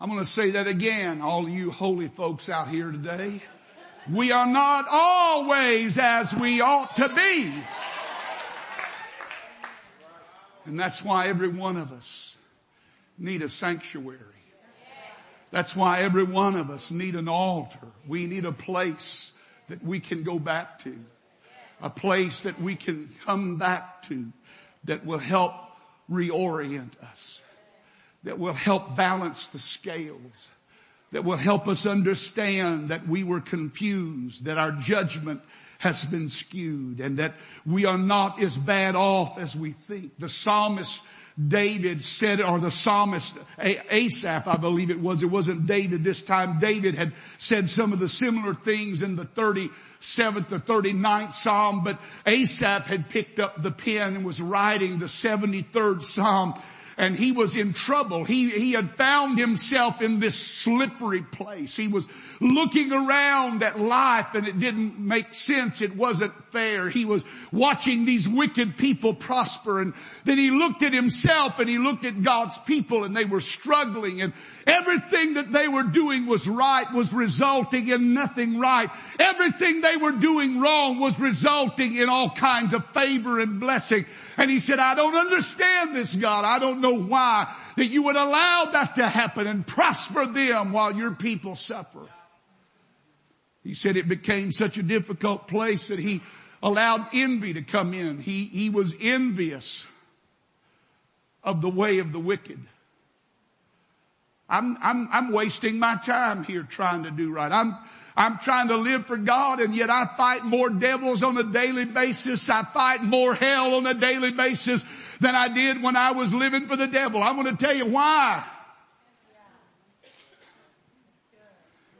I'm 0.00 0.10
going 0.10 0.20
to 0.20 0.26
say 0.30 0.52
that 0.52 0.66
again, 0.66 1.20
all 1.20 1.48
you 1.48 1.70
holy 1.70 2.08
folks 2.08 2.48
out 2.48 2.68
here 2.68 2.90
today. 2.90 3.40
We 4.10 4.32
are 4.32 4.46
not 4.46 4.86
always 4.90 5.96
as 5.96 6.34
we 6.34 6.60
ought 6.60 6.96
to 6.96 7.08
be. 7.08 7.52
And 10.66 10.78
that's 10.78 11.02
why 11.02 11.28
every 11.28 11.48
one 11.48 11.76
of 11.76 11.90
us 11.92 12.36
need 13.18 13.42
a 13.42 13.48
sanctuary. 13.48 14.18
That's 15.50 15.76
why 15.76 16.02
every 16.02 16.24
one 16.24 16.56
of 16.56 16.68
us 16.70 16.90
need 16.90 17.14
an 17.14 17.28
altar. 17.28 17.86
We 18.06 18.26
need 18.26 18.44
a 18.44 18.52
place 18.52 19.32
that 19.68 19.82
we 19.82 20.00
can 20.00 20.22
go 20.22 20.38
back 20.38 20.80
to. 20.80 20.96
A 21.80 21.90
place 21.90 22.42
that 22.42 22.60
we 22.60 22.76
can 22.76 23.14
come 23.24 23.56
back 23.56 24.02
to 24.04 24.32
that 24.84 25.04
will 25.06 25.18
help 25.18 25.52
reorient 26.10 26.90
us. 27.02 27.42
That 28.24 28.38
will 28.38 28.52
help 28.52 28.96
balance 28.96 29.48
the 29.48 29.58
scales 29.58 30.50
that 31.14 31.24
will 31.24 31.36
help 31.36 31.68
us 31.68 31.86
understand 31.86 32.88
that 32.88 33.06
we 33.06 33.22
were 33.22 33.40
confused, 33.40 34.46
that 34.46 34.58
our 34.58 34.72
judgment 34.72 35.40
has 35.78 36.04
been 36.04 36.28
skewed 36.28 36.98
and 36.98 37.18
that 37.18 37.34
we 37.64 37.84
are 37.84 37.96
not 37.96 38.42
as 38.42 38.56
bad 38.56 38.96
off 38.96 39.38
as 39.38 39.54
we 39.54 39.70
think. 39.70 40.10
The 40.18 40.28
psalmist 40.28 41.04
David 41.38 42.02
said, 42.02 42.40
or 42.40 42.58
the 42.58 42.72
psalmist 42.72 43.38
Asaph, 43.60 44.48
I 44.48 44.56
believe 44.56 44.90
it 44.90 44.98
was, 44.98 45.22
it 45.22 45.26
wasn't 45.26 45.68
David 45.68 46.02
this 46.02 46.20
time. 46.20 46.58
David 46.58 46.96
had 46.96 47.12
said 47.38 47.70
some 47.70 47.92
of 47.92 48.00
the 48.00 48.08
similar 48.08 48.52
things 48.52 49.00
in 49.00 49.14
the 49.14 49.24
37th 49.24 49.70
or 50.50 50.58
39th 50.58 51.30
psalm, 51.30 51.84
but 51.84 51.96
Asaph 52.26 52.86
had 52.86 53.08
picked 53.08 53.38
up 53.38 53.62
the 53.62 53.70
pen 53.70 54.16
and 54.16 54.24
was 54.24 54.40
writing 54.40 54.98
the 54.98 55.06
73rd 55.06 56.02
psalm 56.02 56.60
and 56.96 57.16
he 57.16 57.32
was 57.32 57.56
in 57.56 57.72
trouble. 57.72 58.24
He, 58.24 58.50
he 58.50 58.72
had 58.72 58.90
found 58.90 59.38
himself 59.38 60.00
in 60.00 60.20
this 60.20 60.36
slippery 60.36 61.22
place. 61.22 61.76
He 61.76 61.88
was 61.88 62.08
looking 62.44 62.92
around 62.92 63.62
at 63.62 63.80
life 63.80 64.34
and 64.34 64.46
it 64.46 64.60
didn't 64.60 64.98
make 64.98 65.32
sense. 65.32 65.80
It 65.80 65.96
wasn't 65.96 66.32
fair. 66.52 66.90
He 66.90 67.06
was 67.06 67.24
watching 67.50 68.04
these 68.04 68.28
wicked 68.28 68.76
people 68.76 69.14
prosper 69.14 69.80
and 69.80 69.94
then 70.24 70.36
he 70.36 70.50
looked 70.50 70.82
at 70.82 70.92
himself 70.92 71.58
and 71.58 71.70
he 71.70 71.78
looked 71.78 72.04
at 72.04 72.22
God's 72.22 72.58
people 72.58 73.04
and 73.04 73.16
they 73.16 73.24
were 73.24 73.40
struggling 73.40 74.20
and 74.20 74.34
everything 74.66 75.34
that 75.34 75.52
they 75.52 75.68
were 75.68 75.84
doing 75.84 76.26
was 76.26 76.46
right 76.46 76.86
was 76.92 77.14
resulting 77.14 77.88
in 77.88 78.12
nothing 78.12 78.58
right. 78.58 78.90
Everything 79.18 79.80
they 79.80 79.96
were 79.96 80.12
doing 80.12 80.60
wrong 80.60 81.00
was 81.00 81.18
resulting 81.18 81.96
in 81.96 82.10
all 82.10 82.28
kinds 82.28 82.74
of 82.74 82.84
favor 82.90 83.40
and 83.40 83.58
blessing. 83.58 84.04
And 84.36 84.50
he 84.50 84.60
said, 84.60 84.78
I 84.78 84.94
don't 84.94 85.16
understand 85.16 85.96
this 85.96 86.14
God. 86.14 86.44
I 86.44 86.58
don't 86.58 86.82
know 86.82 86.98
why 86.98 87.50
that 87.76 87.86
you 87.86 88.02
would 88.02 88.16
allow 88.16 88.66
that 88.72 88.96
to 88.96 89.08
happen 89.08 89.46
and 89.46 89.66
prosper 89.66 90.26
them 90.26 90.72
while 90.72 90.94
your 90.94 91.12
people 91.12 91.56
suffer. 91.56 92.00
He 93.64 93.72
said 93.72 93.96
it 93.96 94.08
became 94.08 94.52
such 94.52 94.76
a 94.76 94.82
difficult 94.82 95.48
place 95.48 95.88
that 95.88 95.98
he 95.98 96.20
allowed 96.62 97.08
envy 97.14 97.54
to 97.54 97.62
come 97.62 97.94
in. 97.94 98.18
He, 98.18 98.44
he 98.44 98.70
was 98.70 98.94
envious 99.00 99.86
of 101.42 101.62
the 101.62 101.70
way 101.70 101.98
of 101.98 102.12
the 102.12 102.20
wicked. 102.20 102.60
I'm, 104.48 104.76
I'm, 104.82 105.08
I'm 105.10 105.32
wasting 105.32 105.78
my 105.78 105.96
time 105.96 106.44
here 106.44 106.62
trying 106.62 107.04
to 107.04 107.10
do 107.10 107.32
right. 107.32 107.50
I'm, 107.50 107.76
I'm 108.14 108.38
trying 108.38 108.68
to 108.68 108.76
live 108.76 109.06
for 109.06 109.16
God 109.16 109.60
and 109.60 109.74
yet 109.74 109.88
I 109.88 110.06
fight 110.16 110.44
more 110.44 110.68
devils 110.68 111.22
on 111.22 111.38
a 111.38 111.42
daily 111.42 111.86
basis. 111.86 112.48
I 112.50 112.64
fight 112.64 113.02
more 113.02 113.34
hell 113.34 113.74
on 113.74 113.86
a 113.86 113.94
daily 113.94 114.30
basis 114.30 114.84
than 115.20 115.34
I 115.34 115.48
did 115.48 115.82
when 115.82 115.96
I 115.96 116.12
was 116.12 116.34
living 116.34 116.66
for 116.66 116.76
the 116.76 116.86
devil. 116.86 117.22
I'm 117.22 117.42
going 117.42 117.56
to 117.56 117.64
tell 117.64 117.74
you 117.74 117.86
why. 117.86 118.44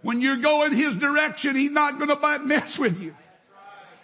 When 0.04 0.20
you're 0.20 0.36
going 0.36 0.74
his 0.74 0.94
direction, 0.98 1.56
he's 1.56 1.70
not 1.70 1.98
going 1.98 2.10
to 2.10 2.38
mess 2.40 2.78
with 2.78 3.00
you. 3.00 3.16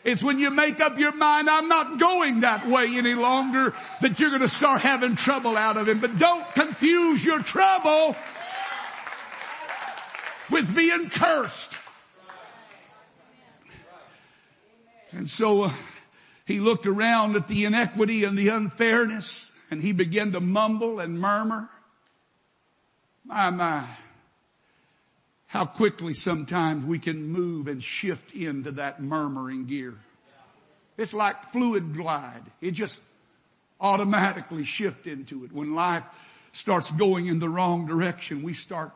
It's 0.02 0.22
when 0.22 0.38
you 0.38 0.48
make 0.48 0.80
up 0.80 0.98
your 0.98 1.12
mind, 1.12 1.50
I'm 1.50 1.68
not 1.68 2.00
going 2.00 2.40
that 2.40 2.66
way 2.66 2.96
any 2.96 3.14
longer, 3.14 3.74
that 4.00 4.18
you're 4.18 4.30
going 4.30 4.40
to 4.40 4.48
start 4.48 4.80
having 4.80 5.14
trouble 5.14 5.58
out 5.58 5.76
of 5.76 5.86
him. 5.86 6.00
But 6.00 6.18
don't 6.18 6.50
confuse 6.54 7.22
your 7.22 7.40
trouble 7.40 8.16
with 10.50 10.74
being 10.74 11.10
cursed. 11.10 11.76
And 15.12 15.28
so 15.28 15.64
uh, 15.64 15.72
he 16.46 16.60
looked 16.60 16.86
around 16.86 17.36
at 17.36 17.46
the 17.46 17.66
inequity 17.66 18.24
and 18.24 18.38
the 18.38 18.48
unfairness 18.48 19.52
and 19.70 19.82
he 19.82 19.92
began 19.92 20.32
to 20.32 20.40
mumble 20.40 20.98
and 20.98 21.20
murmur. 21.20 21.68
My, 23.26 23.50
my. 23.50 23.84
How 25.50 25.66
quickly 25.66 26.14
sometimes 26.14 26.84
we 26.84 27.00
can 27.00 27.26
move 27.26 27.66
and 27.66 27.82
shift 27.82 28.32
into 28.32 28.70
that 28.70 29.02
murmuring 29.02 29.66
gear. 29.66 29.96
It's 30.96 31.12
like 31.12 31.46
fluid 31.46 31.96
glide. 31.96 32.42
It 32.60 32.70
just 32.70 33.00
automatically 33.80 34.62
shift 34.62 35.08
into 35.08 35.44
it. 35.44 35.50
When 35.50 35.74
life 35.74 36.04
starts 36.52 36.92
going 36.92 37.26
in 37.26 37.40
the 37.40 37.48
wrong 37.48 37.84
direction, 37.84 38.44
we 38.44 38.54
start 38.54 38.92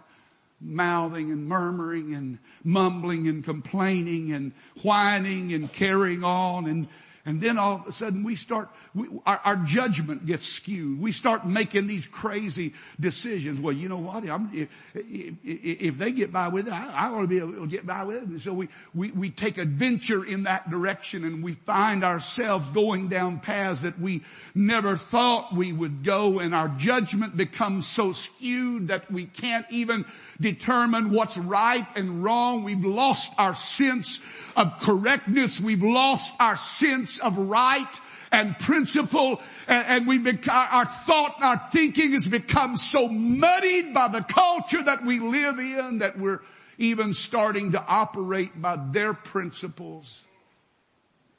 mouthing 0.60 1.32
and 1.32 1.48
murmuring 1.48 2.14
and 2.14 2.38
mumbling 2.62 3.26
and 3.26 3.42
complaining 3.42 4.32
and 4.32 4.52
whining 4.84 5.52
and 5.52 5.72
carrying 5.72 6.22
on 6.22 6.66
and 6.66 6.86
and 7.26 7.40
then 7.40 7.56
all 7.56 7.76
of 7.76 7.87
a 7.87 7.92
sudden 7.92 8.22
we 8.22 8.37
start, 8.37 8.68
we, 8.94 9.08
our, 9.24 9.40
our, 9.44 9.56
judgment 9.56 10.26
gets 10.26 10.44
skewed. 10.44 11.00
We 11.00 11.10
start 11.10 11.46
making 11.46 11.87
these 11.87 12.06
crazy 12.06 12.74
decisions. 13.00 13.58
Well, 13.58 13.72
you 13.72 13.88
know 13.88 13.98
what? 13.98 14.24
If, 14.52 14.68
if, 14.94 15.34
if, 15.42 15.98
they 15.98 16.12
get 16.12 16.32
by 16.32 16.48
with 16.48 16.66
it, 16.66 16.72
I, 16.74 17.06
I, 17.06 17.10
want 17.10 17.22
to 17.22 17.28
be 17.28 17.38
able 17.38 17.52
to 17.54 17.66
get 17.66 17.87
by 17.87 18.04
with 18.04 18.16
it. 18.16 18.22
And 18.24 18.42
so 18.42 18.52
we, 18.52 18.68
we, 18.94 19.10
we 19.12 19.30
take 19.30 19.56
adventure 19.56 20.22
in 20.22 20.42
that 20.42 20.70
direction 20.70 21.24
and 21.24 21.42
we 21.42 21.54
find 21.54 22.04
ourselves 22.04 22.68
going 22.68 23.08
down 23.08 23.40
paths 23.40 23.80
that 23.82 23.98
we 23.98 24.22
never 24.54 24.98
thought 24.98 25.54
we 25.54 25.72
would 25.72 26.04
go 26.04 26.40
and 26.40 26.54
our 26.54 26.68
judgment 26.76 27.38
becomes 27.38 27.87
so 27.87 28.12
skewed 28.12 28.88
that 28.88 29.10
we 29.10 29.24
can't 29.24 29.64
even 29.70 30.04
determine 30.38 31.10
what's 31.10 31.38
right 31.38 31.87
and 31.96 32.22
wrong. 32.22 32.64
We've 32.64 32.84
lost 32.84 33.32
our 33.38 33.54
sense 33.54 34.20
of 34.56 34.78
correctness. 34.80 35.60
We've 35.60 35.82
lost 35.82 36.32
our 36.38 36.56
sense 36.56 37.18
of 37.18 37.36
right 37.36 38.00
and 38.30 38.58
principle 38.58 39.40
and, 39.68 39.86
and 39.86 40.06
we 40.06 40.18
become, 40.18 40.66
our 40.70 40.86
thought, 40.86 41.36
our 41.40 41.60
thinking 41.72 42.12
has 42.12 42.26
become 42.26 42.76
so 42.76 43.08
muddied 43.08 43.94
by 43.94 44.08
the 44.08 44.22
culture 44.22 44.82
that 44.82 45.04
we 45.04 45.20
live 45.20 45.58
in 45.58 45.98
that 45.98 46.18
we're 46.18 46.40
even 46.78 47.14
starting 47.14 47.72
to 47.72 47.84
operate 47.86 48.60
by 48.60 48.76
their 48.90 49.14
principles, 49.14 50.22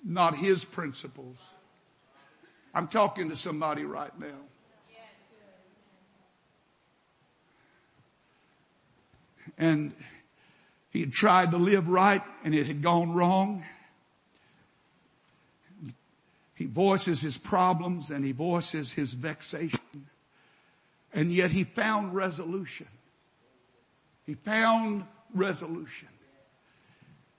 not 0.04 0.36
his 0.36 0.64
principles. 0.64 1.38
I'm 2.74 2.88
talking 2.88 3.30
to 3.30 3.36
somebody 3.36 3.84
right 3.84 4.18
now. 4.20 4.28
And 9.58 9.94
he 10.96 11.02
had 11.02 11.12
tried 11.12 11.52
to 11.52 11.58
live 11.58 11.90
right 11.90 12.22
and 12.46 12.56
it 12.56 12.68
had 12.68 12.82
gone 12.82 13.14
wrong. 13.14 13.66
He 16.54 16.68
voices 16.68 17.20
his 17.20 17.38
problems 17.38 18.12
and 18.12 18.24
he 18.24 18.32
voices 18.32 18.94
his 18.94 19.12
vexation. 19.12 20.08
And 21.14 21.34
yet 21.34 21.52
he 21.52 21.66
found 21.66 22.16
resolution. 22.16 22.88
He 24.26 24.36
found 24.36 25.04
resolution. 25.34 26.08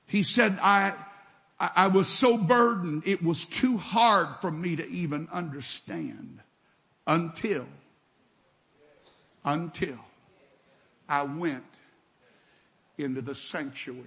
He 0.04 0.22
said, 0.22 0.58
I, 0.60 0.92
I 1.58 1.86
was 1.86 2.08
so 2.08 2.36
burdened, 2.36 3.04
it 3.06 3.22
was 3.22 3.46
too 3.46 3.78
hard 3.78 4.28
for 4.42 4.50
me 4.50 4.76
to 4.76 4.86
even 4.86 5.28
understand 5.32 6.40
until, 7.06 7.64
until 9.46 9.98
I 11.08 11.22
went 11.22 11.64
into 12.98 13.22
the 13.22 13.34
sanctuary 13.34 14.02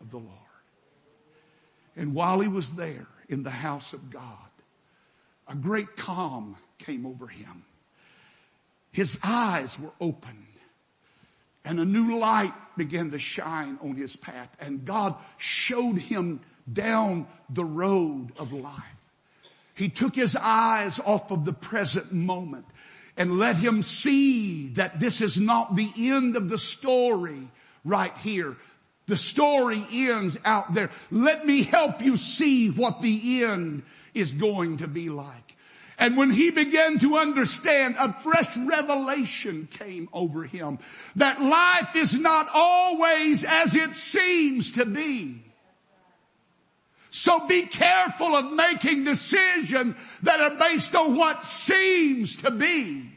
of 0.00 0.10
the 0.10 0.18
Lord. 0.18 0.30
And 1.96 2.14
while 2.14 2.40
he 2.40 2.48
was 2.48 2.72
there 2.72 3.06
in 3.28 3.42
the 3.42 3.50
house 3.50 3.92
of 3.92 4.10
God, 4.10 4.22
a 5.46 5.54
great 5.54 5.96
calm 5.96 6.56
came 6.78 7.06
over 7.06 7.26
him. 7.26 7.64
His 8.90 9.18
eyes 9.22 9.78
were 9.78 9.92
opened 10.00 10.46
and 11.64 11.80
a 11.80 11.84
new 11.84 12.18
light 12.18 12.52
began 12.76 13.10
to 13.12 13.18
shine 13.18 13.78
on 13.82 13.96
his 13.96 14.16
path 14.16 14.54
and 14.60 14.84
God 14.84 15.14
showed 15.38 15.98
him 15.98 16.40
down 16.70 17.26
the 17.50 17.64
road 17.64 18.32
of 18.38 18.52
life. 18.52 18.82
He 19.74 19.88
took 19.88 20.14
his 20.14 20.36
eyes 20.36 21.00
off 21.00 21.30
of 21.30 21.44
the 21.44 21.52
present 21.52 22.12
moment 22.12 22.66
and 23.16 23.38
let 23.38 23.56
him 23.56 23.82
see 23.82 24.68
that 24.74 24.98
this 24.98 25.20
is 25.20 25.38
not 25.38 25.76
the 25.76 25.90
end 25.96 26.36
of 26.36 26.48
the 26.48 26.58
story 26.58 27.48
right 27.84 28.16
here. 28.18 28.56
The 29.06 29.16
story 29.16 29.84
ends 29.92 30.36
out 30.44 30.72
there. 30.74 30.90
Let 31.10 31.46
me 31.46 31.62
help 31.62 32.00
you 32.00 32.16
see 32.16 32.70
what 32.70 33.02
the 33.02 33.44
end 33.44 33.82
is 34.14 34.32
going 34.32 34.78
to 34.78 34.88
be 34.88 35.10
like. 35.10 35.54
And 35.98 36.16
when 36.16 36.30
he 36.30 36.50
began 36.50 36.98
to 37.00 37.16
understand, 37.16 37.96
a 37.98 38.12
fresh 38.22 38.56
revelation 38.56 39.68
came 39.70 40.08
over 40.12 40.42
him 40.42 40.78
that 41.16 41.40
life 41.40 41.94
is 41.94 42.14
not 42.14 42.48
always 42.52 43.44
as 43.44 43.74
it 43.74 43.94
seems 43.94 44.72
to 44.72 44.86
be. 44.86 45.40
So 47.14 47.46
be 47.46 47.62
careful 47.62 48.34
of 48.34 48.52
making 48.54 49.04
decisions 49.04 49.94
that 50.24 50.40
are 50.40 50.56
based 50.58 50.96
on 50.96 51.16
what 51.16 51.46
seems 51.46 52.38
to 52.38 52.50
be. 52.50 53.08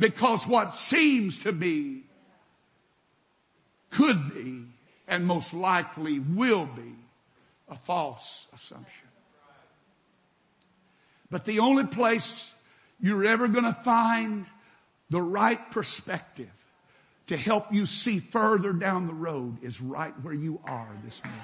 Because 0.00 0.44
what 0.44 0.74
seems 0.74 1.44
to 1.44 1.52
be 1.52 2.02
could 3.90 4.34
be 4.34 4.64
and 5.06 5.24
most 5.24 5.54
likely 5.54 6.18
will 6.18 6.66
be 6.66 6.96
a 7.68 7.76
false 7.76 8.48
assumption. 8.52 9.06
But 11.30 11.44
the 11.44 11.60
only 11.60 11.86
place 11.86 12.52
you're 12.98 13.28
ever 13.28 13.46
going 13.46 13.62
to 13.62 13.80
find 13.84 14.44
the 15.08 15.22
right 15.22 15.70
perspective 15.70 16.50
to 17.28 17.36
help 17.36 17.72
you 17.72 17.86
see 17.86 18.18
further 18.18 18.72
down 18.72 19.06
the 19.06 19.14
road 19.14 19.62
is 19.62 19.80
right 19.80 20.12
where 20.22 20.34
you 20.34 20.58
are 20.64 20.90
this 21.04 21.22
morning 21.22 21.40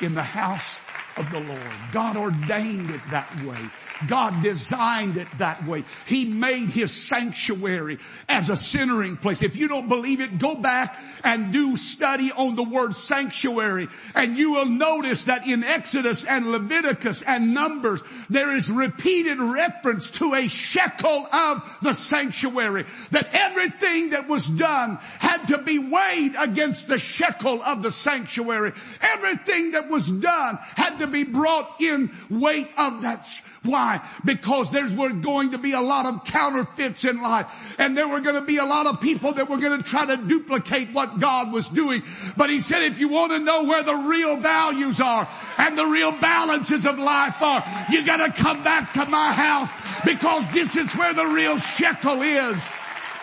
in 0.00 0.14
the 0.14 0.22
house 0.22 0.80
of 1.16 1.30
the 1.30 1.40
Lord. 1.40 1.72
God 1.92 2.16
ordained 2.16 2.90
it 2.90 3.00
that 3.10 3.28
way. 3.42 3.58
God 4.06 4.42
designed 4.42 5.16
it 5.16 5.28
that 5.38 5.66
way. 5.66 5.84
He 6.06 6.24
made 6.24 6.70
His 6.70 6.92
sanctuary 6.92 7.98
as 8.28 8.48
a 8.48 8.56
centering 8.56 9.16
place. 9.16 9.42
If 9.42 9.56
you 9.56 9.68
don't 9.68 9.88
believe 9.88 10.20
it, 10.20 10.38
go 10.38 10.54
back 10.54 10.96
and 11.24 11.52
do 11.52 11.76
study 11.76 12.30
on 12.32 12.56
the 12.56 12.62
word 12.62 12.94
sanctuary 12.94 13.88
and 14.14 14.36
you 14.36 14.52
will 14.52 14.66
notice 14.66 15.24
that 15.24 15.46
in 15.46 15.64
Exodus 15.64 16.24
and 16.24 16.50
Leviticus 16.50 17.22
and 17.22 17.54
Numbers, 17.54 18.02
there 18.30 18.56
is 18.56 18.70
repeated 18.70 19.38
reference 19.38 20.10
to 20.12 20.34
a 20.34 20.48
shekel 20.48 21.26
of 21.32 21.62
the 21.82 21.92
sanctuary. 21.92 22.84
That 23.10 23.28
everything 23.32 24.10
that 24.10 24.28
was 24.28 24.46
done 24.46 24.96
had 25.18 25.46
to 25.46 25.58
be 25.58 25.78
weighed 25.78 26.34
against 26.38 26.88
the 26.88 26.98
shekel 26.98 27.62
of 27.62 27.82
the 27.82 27.90
sanctuary. 27.90 28.72
Everything 29.00 29.72
that 29.72 29.88
was 29.88 30.08
done 30.08 30.58
had 30.76 30.98
to 30.98 31.06
be 31.06 31.24
brought 31.24 31.80
in 31.80 32.10
weight 32.30 32.68
of 32.76 33.02
that. 33.02 33.26
Why? 33.68 34.00
Because 34.24 34.70
there's 34.70 34.94
going 34.94 35.50
to 35.52 35.58
be 35.58 35.72
a 35.72 35.80
lot 35.80 36.06
of 36.06 36.24
counterfeits 36.24 37.04
in 37.04 37.20
life 37.20 37.46
and 37.78 37.96
there 37.96 38.08
were 38.08 38.20
going 38.20 38.34
to 38.34 38.40
be 38.40 38.56
a 38.56 38.64
lot 38.64 38.86
of 38.86 39.00
people 39.00 39.32
that 39.34 39.48
were 39.48 39.58
going 39.58 39.76
to 39.80 39.84
try 39.84 40.06
to 40.06 40.16
duplicate 40.16 40.92
what 40.92 41.18
God 41.18 41.52
was 41.52 41.68
doing. 41.68 42.02
But 42.36 42.50
he 42.50 42.60
said 42.60 42.82
if 42.82 42.98
you 42.98 43.08
want 43.08 43.32
to 43.32 43.38
know 43.38 43.64
where 43.64 43.82
the 43.82 43.94
real 43.94 44.38
values 44.38 45.00
are 45.00 45.28
and 45.58 45.76
the 45.76 45.86
real 45.86 46.12
balances 46.12 46.86
of 46.86 46.98
life 46.98 47.40
are, 47.42 47.62
you 47.90 48.04
gotta 48.04 48.32
come 48.32 48.64
back 48.64 48.92
to 48.94 49.04
my 49.06 49.32
house 49.32 49.70
because 50.04 50.44
this 50.52 50.76
is 50.76 50.92
where 50.94 51.12
the 51.12 51.26
real 51.26 51.58
shekel 51.58 52.22
is 52.22 52.66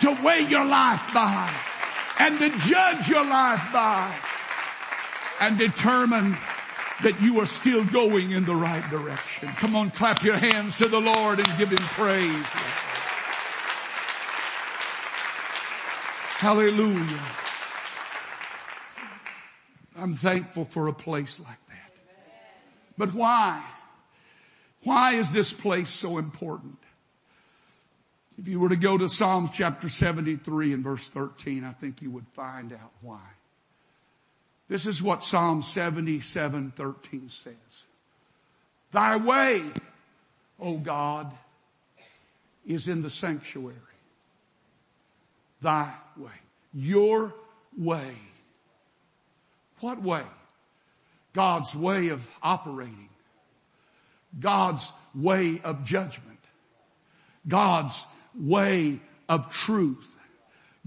to 0.01 0.17
weigh 0.23 0.41
your 0.41 0.65
life 0.65 1.01
by 1.13 1.51
and 2.19 2.39
to 2.39 2.49
judge 2.59 3.09
your 3.09 3.25
life 3.25 3.61
by 3.73 4.15
and 5.41 5.57
determine 5.57 6.37
that 7.03 7.21
you 7.21 7.39
are 7.39 7.45
still 7.45 7.83
going 7.85 8.31
in 8.31 8.45
the 8.45 8.55
right 8.55 8.87
direction. 8.89 9.49
Come 9.49 9.75
on, 9.75 9.91
clap 9.91 10.23
your 10.23 10.37
hands 10.37 10.77
to 10.77 10.87
the 10.87 11.01
Lord 11.01 11.39
and 11.39 11.57
give 11.57 11.69
Him 11.69 11.77
praise. 11.77 12.45
Hallelujah. 16.37 17.19
I'm 19.97 20.15
thankful 20.15 20.65
for 20.65 20.87
a 20.87 20.93
place 20.93 21.39
like 21.39 21.67
that. 21.69 21.91
But 22.97 23.13
why? 23.13 23.63
Why 24.83 25.13
is 25.13 25.31
this 25.31 25.51
place 25.51 25.89
so 25.89 26.17
important? 26.17 26.77
If 28.37 28.47
you 28.47 28.59
were 28.59 28.69
to 28.69 28.75
go 28.75 28.97
to 28.97 29.07
Psalms 29.07 29.49
chapter 29.53 29.89
73 29.89 30.73
and 30.73 30.83
verse 30.83 31.07
13, 31.07 31.63
I 31.63 31.71
think 31.71 32.01
you 32.01 32.11
would 32.11 32.27
find 32.33 32.73
out 32.73 32.91
why. 33.01 33.21
This 34.67 34.85
is 34.85 35.01
what 35.01 35.23
Psalm 35.23 35.61
77, 35.61 36.73
13 36.75 37.29
says. 37.29 37.53
Thy 38.91 39.17
way, 39.17 39.61
O 40.59 40.77
God, 40.77 41.31
is 42.65 42.87
in 42.87 43.01
the 43.01 43.09
sanctuary. 43.09 43.75
Thy 45.61 45.93
way. 46.17 46.31
Your 46.73 47.33
way. 47.77 48.15
What 49.81 50.01
way? 50.01 50.23
God's 51.35 51.75
way 51.75 52.09
of 52.09 52.21
operating, 52.41 53.09
God's 54.39 54.91
way 55.13 55.59
of 55.65 55.83
judgment, 55.83 56.39
God's 57.45 58.05
way 58.39 59.01
of 59.27 59.51
truth, 59.51 60.15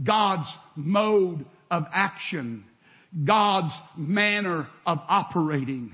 God's 0.03 0.57
mode 0.75 1.45
of 1.71 1.87
action, 1.93 2.65
God's 3.25 3.79
manner 3.97 4.69
of 4.87 5.03
operating, 5.09 5.93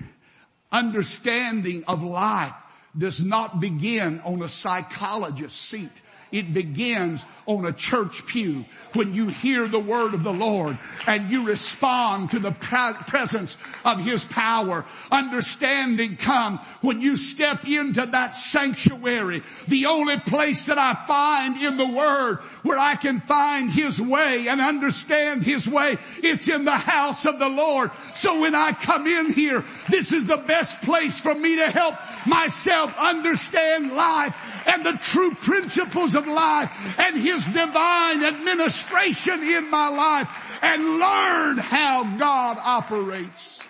understanding 0.73 1.85
of 1.85 2.03
life 2.03 2.55
does 2.97 3.25
not 3.25 3.61
begin 3.61 4.21
on 4.25 4.43
a 4.43 4.49
psychologist's 4.49 5.59
seat. 5.59 6.03
It 6.35 6.53
begins 6.53 7.25
on 7.47 7.65
a 7.65 7.73
church 7.73 8.27
pew 8.27 8.65
when 8.93 9.15
you 9.15 9.29
hear 9.29 9.69
the 9.69 9.79
word 9.79 10.15
of 10.15 10.25
the 10.25 10.33
Lord 10.33 10.77
and 11.07 11.31
you 11.31 11.47
respond 11.47 12.33
to 12.33 12.41
the 12.41 12.51
presence 12.51 13.57
of 13.85 14.01
His 14.01 14.25
power. 14.25 14.85
Understanding 15.13 16.17
come 16.17 16.59
when 16.81 17.01
you 17.01 17.15
step 17.15 17.69
into 17.69 18.05
that 18.05 18.35
sanctuary, 18.35 19.45
the 19.69 19.87
only 19.87 20.19
place 20.19 20.67
that 20.67 20.77
I 20.77 20.95
find 21.07 21.57
in 21.63 21.77
the 21.77 21.87
word 21.87 22.39
where 22.65 22.79
I 22.79 22.97
can 22.97 23.21
find 23.21 23.71
His 23.71 24.01
way 24.01 24.49
and 24.49 24.61
understand 24.61 25.45
His 25.45 25.69
way. 25.69 25.99
It's 26.21 26.49
in 26.49 26.65
the 26.65 26.73
house 26.73 27.27
of 27.27 27.39
the 27.39 27.49
Lord. 27.49 27.93
So 28.17 28.41
when 28.41 28.57
I 28.57 28.73
come 28.73 29.07
in 29.07 29.33
here, 29.33 29.65
this 29.89 30.13
is 30.13 30.25
the 30.25 30.39
best 30.39 30.83
place 30.83 31.17
for 31.21 31.33
me 31.33 31.59
to 31.59 31.71
help 31.71 31.95
myself 32.27 32.93
understand 32.99 33.93
life 33.93 34.54
and 34.67 34.85
the 34.85 34.93
true 34.93 35.35
principles 35.35 36.15
of 36.15 36.27
life 36.27 36.99
and 36.99 37.17
His 37.17 37.45
divine 37.47 38.25
administration 38.25 39.43
in 39.43 39.71
my 39.71 39.89
life 39.89 40.59
and 40.63 40.83
learn 40.99 41.59
how 41.59 42.05
God 42.19 42.59
operates 42.61 43.63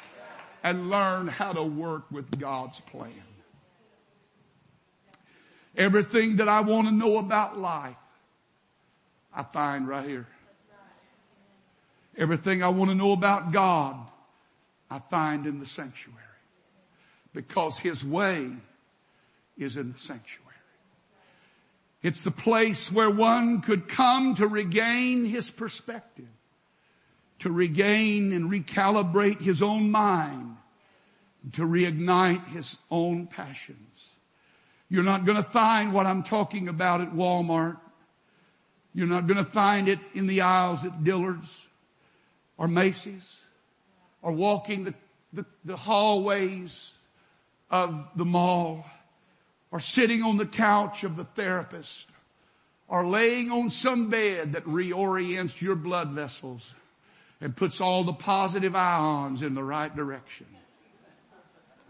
and 0.62 0.88
learn 0.88 1.28
how 1.28 1.52
to 1.52 1.62
work 1.62 2.10
with 2.10 2.38
God's 2.38 2.80
plan. 2.80 3.12
Everything 5.76 6.36
that 6.36 6.48
I 6.48 6.60
want 6.60 6.88
to 6.88 6.94
know 6.94 7.18
about 7.18 7.58
life, 7.58 7.96
I 9.34 9.42
find 9.42 9.88
right 9.88 10.06
here. 10.06 10.26
Everything 12.16 12.62
I 12.62 12.68
want 12.68 12.90
to 12.90 12.94
know 12.94 13.12
about 13.12 13.50
God, 13.50 13.96
I 14.88 15.00
find 15.00 15.46
in 15.46 15.58
the 15.58 15.66
sanctuary. 15.66 16.20
Because 17.32 17.76
His 17.78 18.04
way 18.04 18.52
is 19.58 19.76
in 19.76 19.92
the 19.92 19.98
sanctuary. 19.98 20.43
It's 22.04 22.20
the 22.20 22.30
place 22.30 22.92
where 22.92 23.08
one 23.08 23.62
could 23.62 23.88
come 23.88 24.34
to 24.34 24.46
regain 24.46 25.24
his 25.24 25.50
perspective, 25.50 26.28
to 27.38 27.50
regain 27.50 28.34
and 28.34 28.50
recalibrate 28.50 29.40
his 29.40 29.62
own 29.62 29.90
mind, 29.90 30.54
to 31.52 31.62
reignite 31.62 32.46
his 32.48 32.76
own 32.90 33.26
passions. 33.26 34.12
You're 34.90 35.02
not 35.02 35.24
going 35.24 35.42
to 35.42 35.48
find 35.48 35.94
what 35.94 36.04
I'm 36.04 36.22
talking 36.22 36.68
about 36.68 37.00
at 37.00 37.14
Walmart. 37.14 37.78
You're 38.92 39.06
not 39.06 39.26
going 39.26 39.42
to 39.42 39.50
find 39.50 39.88
it 39.88 39.98
in 40.12 40.26
the 40.26 40.42
aisles 40.42 40.84
at 40.84 41.04
Dillard's 41.04 41.66
or 42.58 42.68
Macy's 42.68 43.40
or 44.20 44.32
walking 44.32 44.84
the, 44.84 44.94
the, 45.32 45.46
the 45.64 45.76
hallways 45.76 46.92
of 47.70 48.06
the 48.14 48.26
mall 48.26 48.84
or 49.74 49.80
sitting 49.80 50.22
on 50.22 50.36
the 50.36 50.46
couch 50.46 51.02
of 51.02 51.16
the 51.16 51.24
therapist 51.24 52.06
or 52.86 53.04
laying 53.04 53.50
on 53.50 53.68
some 53.68 54.08
bed 54.08 54.52
that 54.52 54.64
reorients 54.66 55.60
your 55.60 55.74
blood 55.74 56.10
vessels 56.10 56.72
and 57.40 57.56
puts 57.56 57.80
all 57.80 58.04
the 58.04 58.12
positive 58.12 58.76
ions 58.76 59.42
in 59.42 59.56
the 59.56 59.62
right 59.64 59.94
direction. 59.96 60.46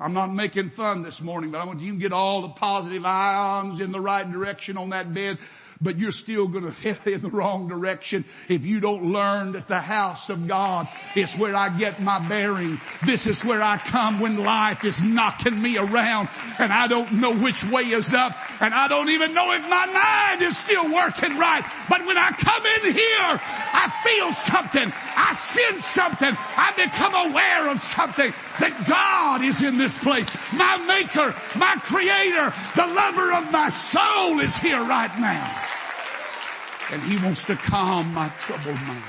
I'm 0.01 0.15
not 0.15 0.33
making 0.33 0.71
fun 0.71 1.03
this 1.03 1.21
morning, 1.21 1.51
but 1.51 1.61
I 1.61 1.67
want 1.67 1.81
you 1.81 1.93
to 1.93 1.99
get 1.99 2.15
all 2.15 2.41
the 2.41 2.49
positive 2.49 3.05
ions 3.05 3.81
in 3.81 3.93
the 3.93 4.01
right 4.01 4.33
direction 4.33 4.79
on 4.79 4.89
that 4.89 5.13
bed 5.13 5.37
but 5.81 5.99
you're 5.99 6.13
still 6.13 6.49
going 6.49 6.65
to 6.73 6.73
head 6.73 7.07
in 7.07 7.21
the 7.21 7.31
wrong 7.31 7.69
direction 7.69 8.25
if 8.49 8.65
you 8.65 8.81
don't 8.81 9.05
learn 9.05 9.53
that 9.53 9.69
the 9.69 9.81
house 9.81 10.31
of 10.31 10.47
God 10.47 10.89
is 11.17 11.35
where 11.35 11.55
I 11.55 11.69
get 11.77 12.01
my 12.01 12.27
bearing. 12.29 12.81
This 13.05 13.27
is 13.27 13.45
where 13.45 13.63
I 13.63 13.79
come 13.79 14.21
when 14.21 14.43
life 14.43 14.85
is 14.85 15.03
knocking 15.03 15.61
me 15.61 15.79
around 15.79 16.29
and 16.59 16.73
I 16.73 16.89
don't 16.89 17.15
know 17.15 17.35
which 17.35 17.65
way 17.65 17.83
is 17.83 18.13
up 18.13 18.37
and 18.61 18.75
I 18.75 18.89
don't 18.89 19.11
even 19.11 19.35
know 19.35 19.53
if 19.53 19.63
my 19.63 19.87
mind 19.87 20.43
is 20.43 20.57
still 20.57 20.93
working 20.93 21.39
right. 21.39 21.65
But 21.89 22.07
when 22.07 22.19
I 22.19 22.31
come 22.31 22.65
in 22.65 22.93
here, 22.93 23.41
I 23.73 23.93
feel 24.03 24.33
something. 24.33 24.93
I 25.17 25.33
sense 25.35 25.85
something. 25.87 26.37
I 26.57 26.73
become 26.77 27.15
aware 27.15 27.69
of 27.71 27.81
something 27.81 28.33
that 28.61 28.87
God 28.87 29.43
is 29.43 29.63
in 29.63 29.79
this 29.79 29.97
place. 29.99 30.27
My 30.53 30.77
maker, 30.79 31.35
my 31.57 31.77
creator, 31.83 32.53
the 32.77 32.87
lover 32.87 33.33
of 33.35 33.53
my 33.53 33.69
soul 33.69 34.41
is 34.41 34.57
here 34.57 34.83
right 34.83 35.19
now. 35.19 35.63
And 36.91 37.03
he 37.03 37.17
wants 37.25 37.45
to 37.47 37.57
calm 37.57 38.13
my 38.13 38.29
troubled 38.41 38.81
mind. 38.83 39.03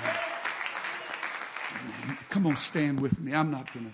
Come 2.30 2.48
on, 2.48 2.56
stand 2.56 3.00
with 3.00 3.20
me. 3.20 3.34
I'm 3.34 3.52
not 3.52 3.74
gonna. 3.74 3.92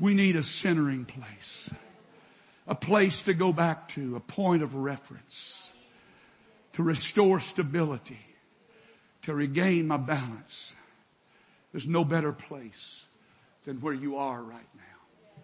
We 0.00 0.14
need 0.14 0.36
a 0.36 0.42
centering 0.42 1.04
place. 1.04 1.70
A 2.66 2.74
place 2.74 3.24
to 3.24 3.34
go 3.34 3.52
back 3.52 3.88
to, 3.90 4.16
a 4.16 4.20
point 4.20 4.62
of 4.62 4.74
reference. 4.74 5.72
To 6.74 6.82
restore 6.82 7.40
stability. 7.40 8.20
To 9.22 9.34
regain 9.34 9.86
my 9.86 9.96
balance. 9.96 10.74
There's 11.74 11.88
no 11.88 12.04
better 12.04 12.32
place 12.32 13.04
than 13.64 13.80
where 13.80 13.92
you 13.92 14.16
are 14.16 14.40
right 14.40 14.68
now. 14.76 15.42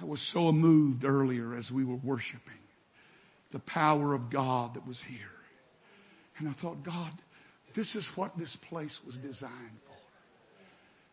I 0.00 0.04
was 0.04 0.20
so 0.20 0.52
moved 0.52 1.04
earlier 1.04 1.56
as 1.56 1.72
we 1.72 1.84
were 1.84 1.96
worshiping 1.96 2.54
the 3.50 3.58
power 3.58 4.14
of 4.14 4.30
God 4.30 4.74
that 4.74 4.86
was 4.86 5.02
here. 5.02 5.18
And 6.38 6.48
I 6.48 6.52
thought, 6.52 6.84
God, 6.84 7.10
this 7.74 7.96
is 7.96 8.16
what 8.16 8.38
this 8.38 8.54
place 8.54 9.04
was 9.04 9.16
designed 9.16 9.80
for. 9.86 9.96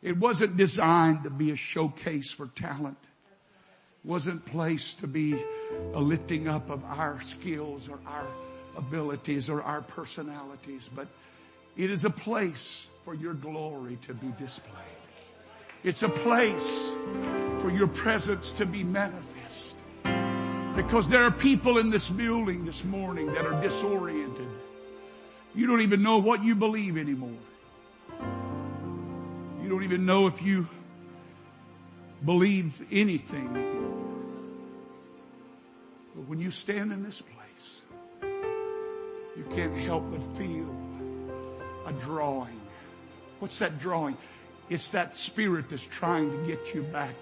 It 0.08 0.20
wasn't 0.20 0.56
designed 0.56 1.24
to 1.24 1.32
be 1.32 1.50
a 1.50 1.56
showcase 1.56 2.32
for 2.32 2.46
talent. 2.46 3.00
It 3.02 4.08
wasn't 4.08 4.46
placed 4.46 5.00
to 5.00 5.08
be 5.08 5.44
a 5.96 6.00
lifting 6.00 6.48
up 6.48 6.70
of 6.70 6.86
our 6.86 7.22
skills 7.22 7.90
or 7.90 7.98
our 8.06 8.28
abilities 8.78 9.50
or 9.50 9.64
our 9.64 9.82
personalities, 9.82 10.88
but 10.94 11.08
it 11.76 11.90
is 11.90 12.06
a 12.06 12.12
place 12.12 12.88
for 13.06 13.14
your 13.14 13.36
glory 13.36 14.00
to 14.02 14.16
be 14.16 14.34
displayed. 14.40 14.74
It's 15.84 16.02
a 16.02 16.10
place 16.10 16.92
for 17.60 17.70
your 17.70 17.88
presence 17.88 18.52
to 18.54 18.66
be 18.66 18.84
manifest. 18.84 19.78
Because 20.76 21.08
there 21.08 21.22
are 21.22 21.32
people 21.32 21.78
in 21.78 21.92
this 21.92 22.10
building 22.10 22.66
this 22.66 22.84
morning 22.84 23.28
that 23.34 23.46
are 23.46 23.62
disoriented. 23.62 24.48
You 25.54 25.68
don't 25.68 25.82
even 25.82 26.02
know 26.02 26.18
what 26.18 26.44
you 26.44 26.56
believe 26.56 26.98
anymore. 26.98 27.38
You 29.62 29.70
don't 29.70 29.84
even 29.84 30.08
know 30.08 30.26
if 30.26 30.42
you 30.42 30.68
believe 32.26 32.82
anything. 32.92 33.54
But 36.16 36.28
when 36.28 36.40
you 36.40 36.50
stand 36.50 36.92
in 36.92 37.04
this 37.04 37.22
place, 37.22 37.84
you 39.38 39.46
can't 39.56 39.78
help 39.78 40.04
but 40.10 40.38
feel 40.38 40.76
a 41.86 41.94
drawing. 41.94 42.65
What's 43.46 43.60
that 43.60 43.78
drawing? 43.78 44.18
It's 44.72 44.90
that 44.90 45.16
spirit 45.16 45.70
that's 45.70 45.84
trying 45.84 46.32
to 46.32 46.50
get 46.50 46.74
you 46.74 46.82
back 46.82 47.14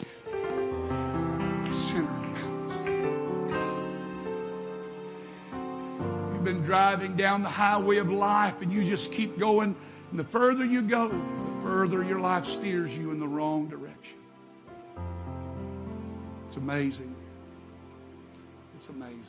center 1.70 2.08
you've 6.32 6.46
been 6.46 6.62
driving 6.62 7.18
down 7.18 7.44
the 7.44 7.50
highway 7.50 7.98
of 7.98 8.10
life 8.10 8.62
and 8.62 8.72
you 8.72 8.86
just 8.86 9.12
keep 9.12 9.38
going. 9.38 9.76
And 10.12 10.18
the 10.18 10.24
further 10.24 10.64
you 10.64 10.84
go, 10.84 11.10
the 11.10 11.62
further 11.62 12.02
your 12.06 12.22
life 12.22 12.46
steers 12.46 12.98
you 12.98 13.12
in 13.12 13.20
the 13.20 13.28
wrong 13.28 13.68
direction. 13.68 14.18
It's 16.48 16.56
amazing. 16.56 17.14
It's 18.78 18.88
amazing. 18.88 19.20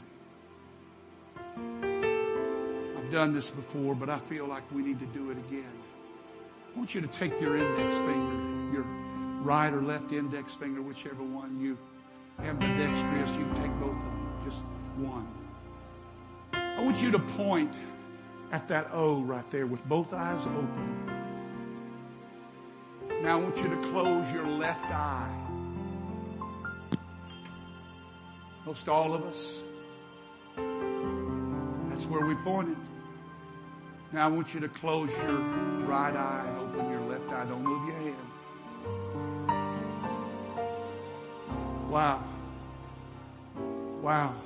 I've 2.97 3.11
done 3.11 3.35
this 3.35 3.51
before, 3.51 3.97
but 3.97 4.09
I 4.09 4.21
feel 4.21 4.47
like 4.47 4.63
we 4.71 4.83
need 4.83 5.01
to 5.01 5.07
do 5.07 5.33
it 5.33 5.39
again. 5.49 5.84
I 6.75 6.79
want 6.79 6.95
you 6.95 7.01
to 7.01 7.07
take 7.07 7.41
your 7.41 7.57
index 7.57 7.97
finger, 7.97 8.73
your 8.73 8.85
right 9.43 9.73
or 9.73 9.81
left 9.81 10.13
index 10.13 10.55
finger, 10.55 10.83
whichever 10.83 11.23
one 11.23 11.61
you 11.61 11.79
ambidextrous, 12.41 13.31
you 13.37 13.47
take 13.61 13.71
both 13.79 13.97
of 13.97 14.03
them, 14.03 14.43
just 14.45 14.59
one. 14.97 15.29
I 16.53 16.83
want 16.85 17.01
you 17.01 17.13
to 17.13 17.19
point 17.19 17.73
at 18.51 18.67
that 18.69 18.89
O 18.93 19.21
right 19.23 19.49
there 19.53 19.67
with 19.67 19.87
both 19.89 20.13
eyes 20.13 20.43
open. 20.43 21.11
Now 23.23 23.39
I 23.39 23.41
want 23.41 23.57
you 23.59 23.69
to 23.69 23.77
close 23.91 24.31
your 24.33 24.47
left 24.47 24.85
eye. 24.91 25.33
Most 28.67 28.89
all 28.89 29.15
of 29.15 29.25
us. 29.25 29.63
That's 31.89 32.07
where 32.07 32.27
we 32.27 32.35
pointed. 32.37 32.77
Now 34.15 34.27
I 34.27 34.29
want 34.29 34.55
you 34.55 34.61
to 34.61 34.69
close 34.69 35.11
your 35.25 35.41
right 35.89 36.15
eye 36.15 36.45
and 36.47 36.57
open 36.61 36.89
your 36.89 37.01
left 37.01 37.29
eye. 37.31 37.45
Don't 37.47 37.65
move 37.65 37.89
your 37.89 37.97
head. 37.97 38.15
Wow. 41.91 42.23
Wow. 44.01 44.37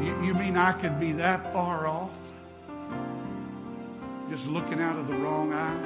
You, 0.00 0.26
you 0.26 0.32
mean 0.32 0.56
I 0.56 0.70
could 0.74 1.00
be 1.00 1.10
that 1.14 1.52
far 1.52 1.88
off? 1.88 2.12
Just 4.30 4.46
looking 4.46 4.80
out 4.80 4.96
of 4.96 5.08
the 5.08 5.14
wrong 5.14 5.52
eye? 5.52 5.84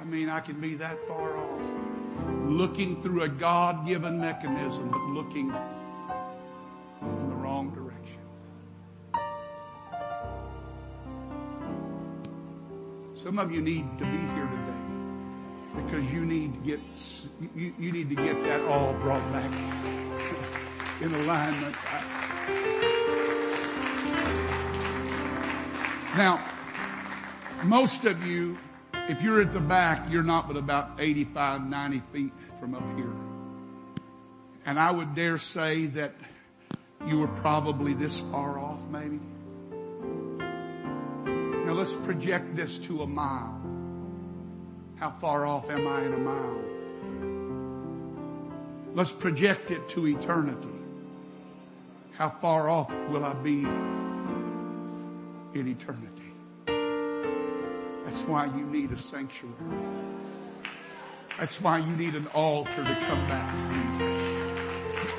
I 0.00 0.04
mean, 0.04 0.28
I 0.28 0.40
can 0.40 0.60
be 0.60 0.74
that 0.74 0.98
far 1.06 1.36
off. 1.36 1.60
Looking 2.44 3.00
through 3.00 3.22
a 3.22 3.28
God-given 3.28 4.20
mechanism, 4.20 4.90
but 4.90 5.00
looking 5.10 5.54
Some 13.32 13.38
of 13.38 13.50
you 13.50 13.62
need 13.62 13.86
to 13.98 14.04
be 14.04 14.18
here 14.18 14.46
today 14.46 15.86
because 15.86 16.12
you 16.12 16.26
need 16.26 16.52
to 16.52 16.60
get, 16.68 16.80
you, 17.56 17.72
you 17.78 17.90
need 17.90 18.10
to 18.10 18.14
get 18.14 18.44
that 18.44 18.60
all 18.68 18.92
brought 18.92 19.22
back 19.32 19.50
in 21.00 21.14
alignment. 21.14 21.74
Now, 26.14 26.46
most 27.64 28.04
of 28.04 28.22
you, 28.26 28.58
if 29.08 29.22
you're 29.22 29.40
at 29.40 29.54
the 29.54 29.60
back, 29.60 30.10
you're 30.10 30.22
not 30.22 30.46
but 30.46 30.58
about 30.58 30.90
85, 30.98 31.66
90 31.66 32.02
feet 32.12 32.32
from 32.60 32.74
up 32.74 32.84
here. 32.98 33.14
And 34.66 34.78
I 34.78 34.90
would 34.90 35.14
dare 35.14 35.38
say 35.38 35.86
that 35.86 36.12
you 37.06 37.20
were 37.20 37.28
probably 37.28 37.94
this 37.94 38.20
far 38.20 38.58
off 38.58 38.80
maybe. 38.90 39.20
Let's 41.82 41.96
project 41.96 42.54
this 42.54 42.78
to 42.86 43.02
a 43.02 43.06
mile. 43.08 43.60
How 45.00 45.10
far 45.10 45.44
off 45.44 45.68
am 45.68 45.88
I 45.88 46.04
in 46.04 46.12
a 46.12 46.16
mile? 46.16 46.62
Let's 48.94 49.10
project 49.10 49.72
it 49.72 49.88
to 49.88 50.06
eternity. 50.06 50.78
How 52.12 52.30
far 52.30 52.68
off 52.70 52.88
will 53.08 53.24
I 53.24 53.34
be 53.34 53.64
in 55.58 55.66
eternity? 55.66 56.32
That's 58.04 58.22
why 58.28 58.46
you 58.46 58.64
need 58.66 58.92
a 58.92 58.96
sanctuary. 58.96 59.56
That's 61.36 61.60
why 61.60 61.78
you 61.78 61.96
need 61.96 62.14
an 62.14 62.28
altar 62.28 62.84
to 62.84 62.96
come 63.08 63.26
back. 63.26 63.52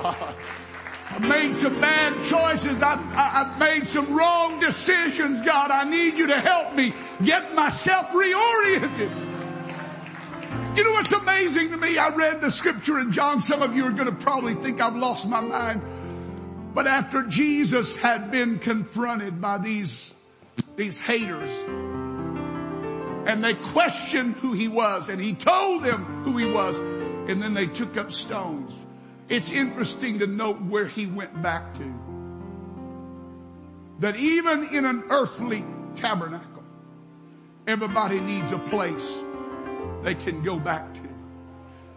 Ah, 0.06 0.34
I 1.14 1.18
made 1.20 1.54
some 1.54 1.80
bad 1.80 2.24
choices. 2.24 2.82
I've, 2.82 2.98
I, 3.14 3.44
have 3.44 3.58
made 3.60 3.86
some 3.86 4.16
wrong 4.16 4.58
decisions. 4.58 5.46
God, 5.46 5.70
I 5.70 5.88
need 5.88 6.18
you 6.18 6.26
to 6.26 6.40
help 6.40 6.74
me 6.74 6.92
get 7.22 7.54
myself 7.54 8.08
reoriented. 8.08 9.24
You 10.76 10.82
know 10.82 10.90
what's 10.90 11.12
amazing 11.12 11.70
to 11.70 11.76
me? 11.76 11.98
I 11.98 12.08
read 12.08 12.40
the 12.40 12.50
scripture 12.50 12.98
in 12.98 13.12
John. 13.12 13.42
Some 13.42 13.62
of 13.62 13.76
you 13.76 13.84
are 13.84 13.92
going 13.92 14.06
to 14.06 14.24
probably 14.24 14.54
think 14.54 14.80
I've 14.80 14.96
lost 14.96 15.28
my 15.28 15.40
mind. 15.40 15.82
But 16.74 16.88
after 16.88 17.22
Jesus 17.22 17.94
had 17.94 18.32
been 18.32 18.58
confronted 18.58 19.40
by 19.40 19.58
these, 19.58 20.12
these 20.74 20.98
haters, 20.98 21.48
and 23.28 23.44
they 23.44 23.54
questioned 23.54 24.34
who 24.34 24.52
he 24.52 24.66
was 24.66 25.08
and 25.10 25.20
he 25.20 25.32
told 25.32 25.84
them 25.84 26.24
who 26.24 26.36
he 26.38 26.50
was 26.50 26.76
and 27.30 27.40
then 27.40 27.54
they 27.54 27.66
took 27.66 27.96
up 27.96 28.10
stones. 28.10 28.83
It's 29.28 29.50
interesting 29.50 30.18
to 30.18 30.26
note 30.26 30.60
where 30.60 30.86
he 30.86 31.06
went 31.06 31.42
back 31.42 31.74
to. 31.74 31.94
That 34.00 34.16
even 34.16 34.68
in 34.68 34.84
an 34.84 35.04
earthly 35.08 35.64
tabernacle, 35.96 36.62
everybody 37.66 38.20
needs 38.20 38.52
a 38.52 38.58
place 38.58 39.22
they 40.02 40.14
can 40.14 40.42
go 40.42 40.58
back 40.58 40.92
to 40.94 41.00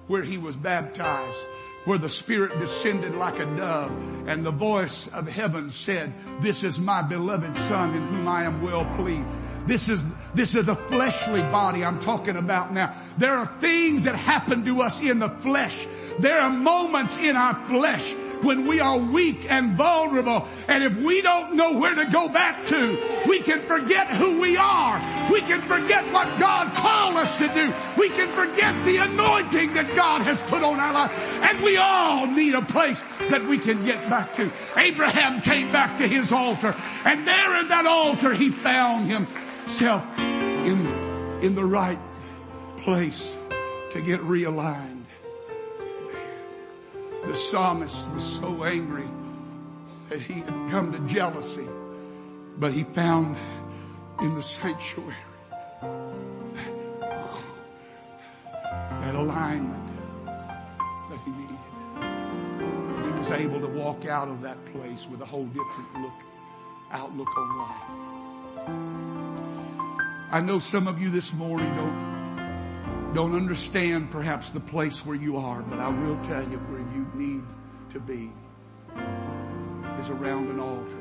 where 0.08 0.24
he 0.24 0.38
was 0.38 0.56
baptized, 0.56 1.46
where 1.86 1.98
the 1.98 2.10
Spirit 2.10 2.60
descended 2.60 3.14
like 3.16 3.40
a 3.40 3.46
dove 3.46 3.92
and 4.28 4.46
the 4.46 4.52
voice 4.52 5.08
of 5.10 5.28
heaven 5.28 5.70
said, 5.70 6.14
this 6.42 6.64
is 6.64 6.80
my 6.80 7.02
beloved 7.02 7.56
son 7.56 7.94
in 7.94 8.08
whom 8.08 8.28
I 8.28 8.44
am 8.44 8.62
well 8.62 8.86
pleased. 8.96 9.28
This 9.66 9.90
is, 9.90 10.02
this 10.34 10.56
is 10.56 10.70
a 10.70 10.76
fleshly 10.76 11.42
body 11.42 11.84
I'm 11.84 12.00
talking 12.00 12.38
about 12.38 12.72
now. 12.72 12.96
There 13.18 13.34
are 13.34 13.48
things 13.60 14.04
that 14.04 14.16
happen 14.16 14.64
to 14.64 14.82
us 14.82 15.02
in 15.02 15.20
the 15.20 15.30
flesh. 15.30 15.86
There 16.20 16.40
are 16.40 16.50
moments 16.50 17.18
in 17.20 17.36
our 17.36 17.56
flesh 17.68 18.14
when 18.42 18.68
we 18.68 18.80
are 18.80 18.98
weak 18.98 19.50
and 19.50 19.76
vulnerable. 19.76 20.48
And 20.68 20.84
if 20.84 20.98
we 20.98 21.22
don't 21.22 21.56
know 21.56 21.78
where 21.78 21.96
to 21.96 22.06
go 22.06 22.30
back 22.30 22.66
to, 22.68 23.24
we 23.28 23.40
can 23.40 23.62
forget 23.62 24.08
who 24.10 24.40
we 24.40 24.58
are. 24.58 25.32
We 25.32 25.42
can 25.42 25.62
forget 25.62 26.12
what 26.14 26.28
God 26.40 26.74
called 26.76 27.18
us 27.18 27.38
to 27.38 27.48
do. 27.48 27.74
We 27.98 28.10
can 28.10 28.30
forget 28.30 28.86
the 28.86 28.98
anointing 28.98 29.74
that 29.74 29.96
God 29.96 30.22
has 30.22 30.42
put 30.44 30.64
on 30.64 30.80
our 30.80 30.94
life. 30.94 31.12
And 31.44 31.62
we 31.64 31.78
all 31.78 32.28
need 32.28 32.54
a 32.54 32.62
place 32.62 33.02
that 33.30 33.46
we 33.46 33.58
can 33.58 33.84
get 33.86 34.10
back 34.10 34.34
to. 34.36 34.52
Abraham 34.76 35.42
came 35.42 35.72
back 35.72 35.98
to 35.98 36.08
his 36.08 36.32
altar 36.32 36.76
and 37.06 37.28
there 37.28 37.60
in 37.62 37.68
that 37.70 37.86
altar 37.86 38.34
he 38.34 38.50
found 38.50 39.12
himself 39.12 40.04
in, 40.20 40.86
in 41.42 41.56
the 41.56 41.66
right 41.66 42.00
place 42.78 43.36
to 43.92 44.02
get 44.02 44.22
realigned. 44.22 44.97
The 47.28 47.36
psalmist 47.36 48.10
was 48.14 48.24
so 48.24 48.64
angry 48.64 49.08
that 50.08 50.22
he 50.22 50.36
had 50.36 50.70
come 50.70 50.94
to 50.94 51.00
jealousy, 51.14 51.68
but 52.58 52.72
he 52.72 52.86
found 52.86 53.36
in 54.22 54.34
the 54.36 54.42
sanctuary 54.42 55.14
that, 59.02 59.14
alignment 59.14 59.90
that 61.10 61.20
he 61.26 61.32
needed. 61.32 61.58
He 63.06 63.12
was 63.20 63.32
able 63.32 63.60
to 63.60 63.68
walk 63.68 64.06
out 64.06 64.30
of 64.30 64.42
that 64.44 64.58
place 64.74 65.06
with 65.12 65.22
a 65.22 65.26
whole 65.26 65.48
different 65.48 66.02
look, 66.02 66.14
outlook 66.92 67.28
on 67.38 67.58
life. 67.58 67.84
I 70.32 70.40
know 70.40 70.60
some 70.60 70.88
of 70.88 71.02
you 71.02 71.10
this 71.10 71.34
morning 71.34 71.76
don't, 71.76 72.17
don't 73.18 73.34
understand 73.34 74.12
perhaps 74.12 74.52
the 74.52 74.60
place 74.60 75.04
where 75.04 75.16
you 75.16 75.38
are, 75.38 75.64
but 75.64 75.80
I 75.80 75.90
will 75.90 76.24
tell 76.26 76.44
you 76.44 76.60
where 76.60 76.82
you 76.96 77.10
need 77.16 77.44
to 77.90 78.00
be 78.00 78.32
is 80.00 80.12
around 80.12 80.52
an 80.52 80.60
altar. 80.60 80.98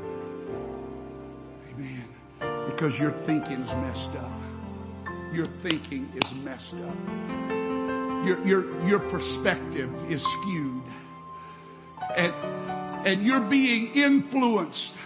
Amen. 1.75 2.09
Because 2.71 2.99
your 2.99 3.11
thinking's 3.27 3.71
messed 3.71 4.15
up. 4.15 4.33
Your 5.35 5.45
thinking 5.45 6.11
is 6.15 6.35
messed 6.37 6.77
up. 6.77 6.97
Your, 8.27 8.47
your, 8.47 8.87
your 8.87 9.01
perspective 9.11 9.93
is 10.11 10.25
skewed. 10.25 10.85
And, 12.17 12.33
and 13.07 13.27
you're 13.27 13.45
being 13.45 13.93
influenced 13.95 14.97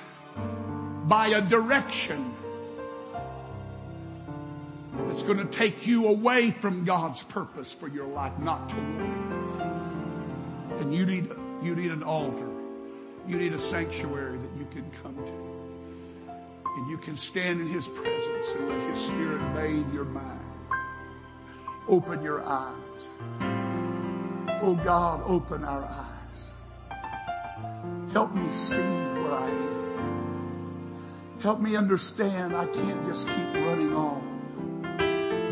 by 1.09 1.27
a 1.27 1.41
direction 1.41 2.37
it's 5.11 5.23
going 5.25 5.39
to 5.39 5.45
take 5.45 5.87
you 5.89 6.07
away 6.07 6.53
from 6.53 6.85
God's 6.85 7.23
purpose 7.25 7.73
for 7.73 7.89
your 7.89 8.07
life, 8.07 8.39
not 8.39 8.69
toward 8.69 9.01
it. 9.01 9.61
And 10.81 10.95
you 10.95 11.05
need, 11.05 11.31
you 11.63 11.75
need 11.75 11.91
an 11.91 12.05
altar. 12.05 12.47
You 13.27 13.37
need 13.37 13.53
a 13.53 13.59
sanctuary 13.59 14.39
that 14.39 14.57
you 14.57 14.67
can 14.71 14.89
come 15.03 15.17
to. 15.17 16.31
And 16.77 16.89
you 16.89 16.97
can 16.97 17.17
stand 17.17 17.61
in 17.61 17.67
His 17.67 17.89
presence 17.89 18.47
and 18.57 18.69
let 18.69 18.91
His 18.91 19.01
Spirit 19.01 19.41
bathe 19.55 19.93
your 19.93 20.05
mind. 20.05 20.41
Open 21.89 22.23
your 22.23 22.43
eyes. 22.45 22.77
Oh 24.63 24.79
God, 24.85 25.23
open 25.27 25.65
our 25.65 25.85
eyes. 25.85 26.53
Help 28.13 28.33
me 28.33 28.53
see 28.53 28.77
where 28.77 29.35
I 29.35 29.49
am. 29.49 31.39
Help 31.43 31.61
me 31.61 31.75
understand 31.75 32.55
I 32.55 32.67
can't 32.67 33.07
just 33.09 33.27
keep 33.27 33.55
running 33.55 33.93
on 33.93 34.30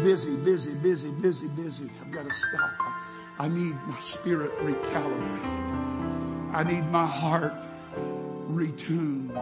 busy, 0.03 0.37
busy, 0.37 0.75
busy, 0.75 1.11
busy, 1.11 1.49
busy. 1.49 1.91
I've 2.01 2.11
got 2.11 2.25
to 2.25 2.33
stop. 2.33 2.71
I, 3.39 3.49
need 3.49 3.75
my 3.87 3.99
spirit 4.01 4.53
recalibrated. 4.59 6.55
I 6.55 6.65
need 6.65 6.91
my 6.91 7.07
heart 7.07 7.55
retuned. 8.51 9.37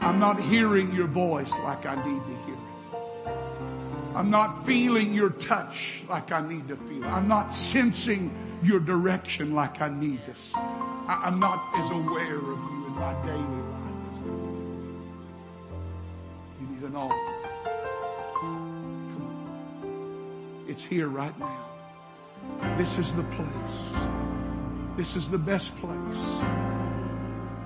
I'm 0.00 0.18
not 0.18 0.40
hearing 0.40 0.92
your 0.92 1.06
voice 1.06 1.52
like 1.60 1.86
I 1.86 1.94
need 1.96 2.22
to 2.22 2.36
hear 2.44 2.54
it. 2.54 2.60
I'm 4.14 4.30
not 4.30 4.64
feeling 4.64 5.12
your 5.12 5.30
touch 5.30 6.02
like 6.08 6.30
I 6.30 6.46
need 6.46 6.68
to 6.68 6.76
feel 6.76 7.02
it. 7.02 7.06
I'm 7.06 7.26
not 7.26 7.52
sensing 7.52 8.32
your 8.62 8.80
direction 8.80 9.54
like 9.54 9.80
I 9.80 9.88
need 9.88 10.20
to. 10.26 10.34
I, 10.56 11.28
am 11.28 11.40
not 11.40 11.60
as 11.74 11.90
aware 11.90 12.36
of 12.36 12.58
you 12.58 12.86
in 12.86 12.92
my 12.92 13.12
daily 13.26 13.40
life 13.40 13.94
as 14.10 14.18
I 14.18 14.22
need. 14.22 14.60
You 16.60 16.66
need 16.68 16.82
an 16.84 16.96
altar. 16.96 17.33
It's 20.74 20.82
here 20.82 21.06
right 21.06 21.38
now. 21.38 21.66
This 22.76 22.98
is 22.98 23.14
the 23.14 23.22
place. 23.22 23.92
This 24.96 25.14
is 25.14 25.30
the 25.30 25.38
best 25.38 25.76
place. 25.76 26.42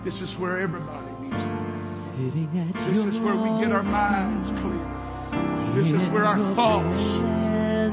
This 0.05 0.21
is 0.21 0.37
where 0.37 0.59
everybody 0.59 1.11
needs 1.23 1.43
to 1.43 2.31
be. 2.31 2.71
This 2.91 2.99
is 2.99 3.19
where 3.19 3.35
we 3.35 3.65
get 3.65 3.73
our 3.73 3.83
minds 3.85 4.51
clear. 4.51 5.73
This 5.73 5.91
is 5.91 6.07
where 6.09 6.25
our 6.25 6.37
thoughts 6.55 7.21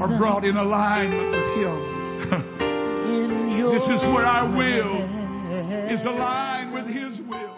are 0.02 0.18
brought 0.18 0.44
in 0.44 0.58
alignment 0.58 1.30
with 1.30 1.56
Him. 1.56 2.52
This 3.72 3.88
is 3.88 4.04
where 4.04 4.26
our 4.26 4.50
will 4.50 5.00
is 5.90 6.04
aligned 6.04 6.74
with 6.74 6.88
His 6.88 7.22
will. 7.22 7.55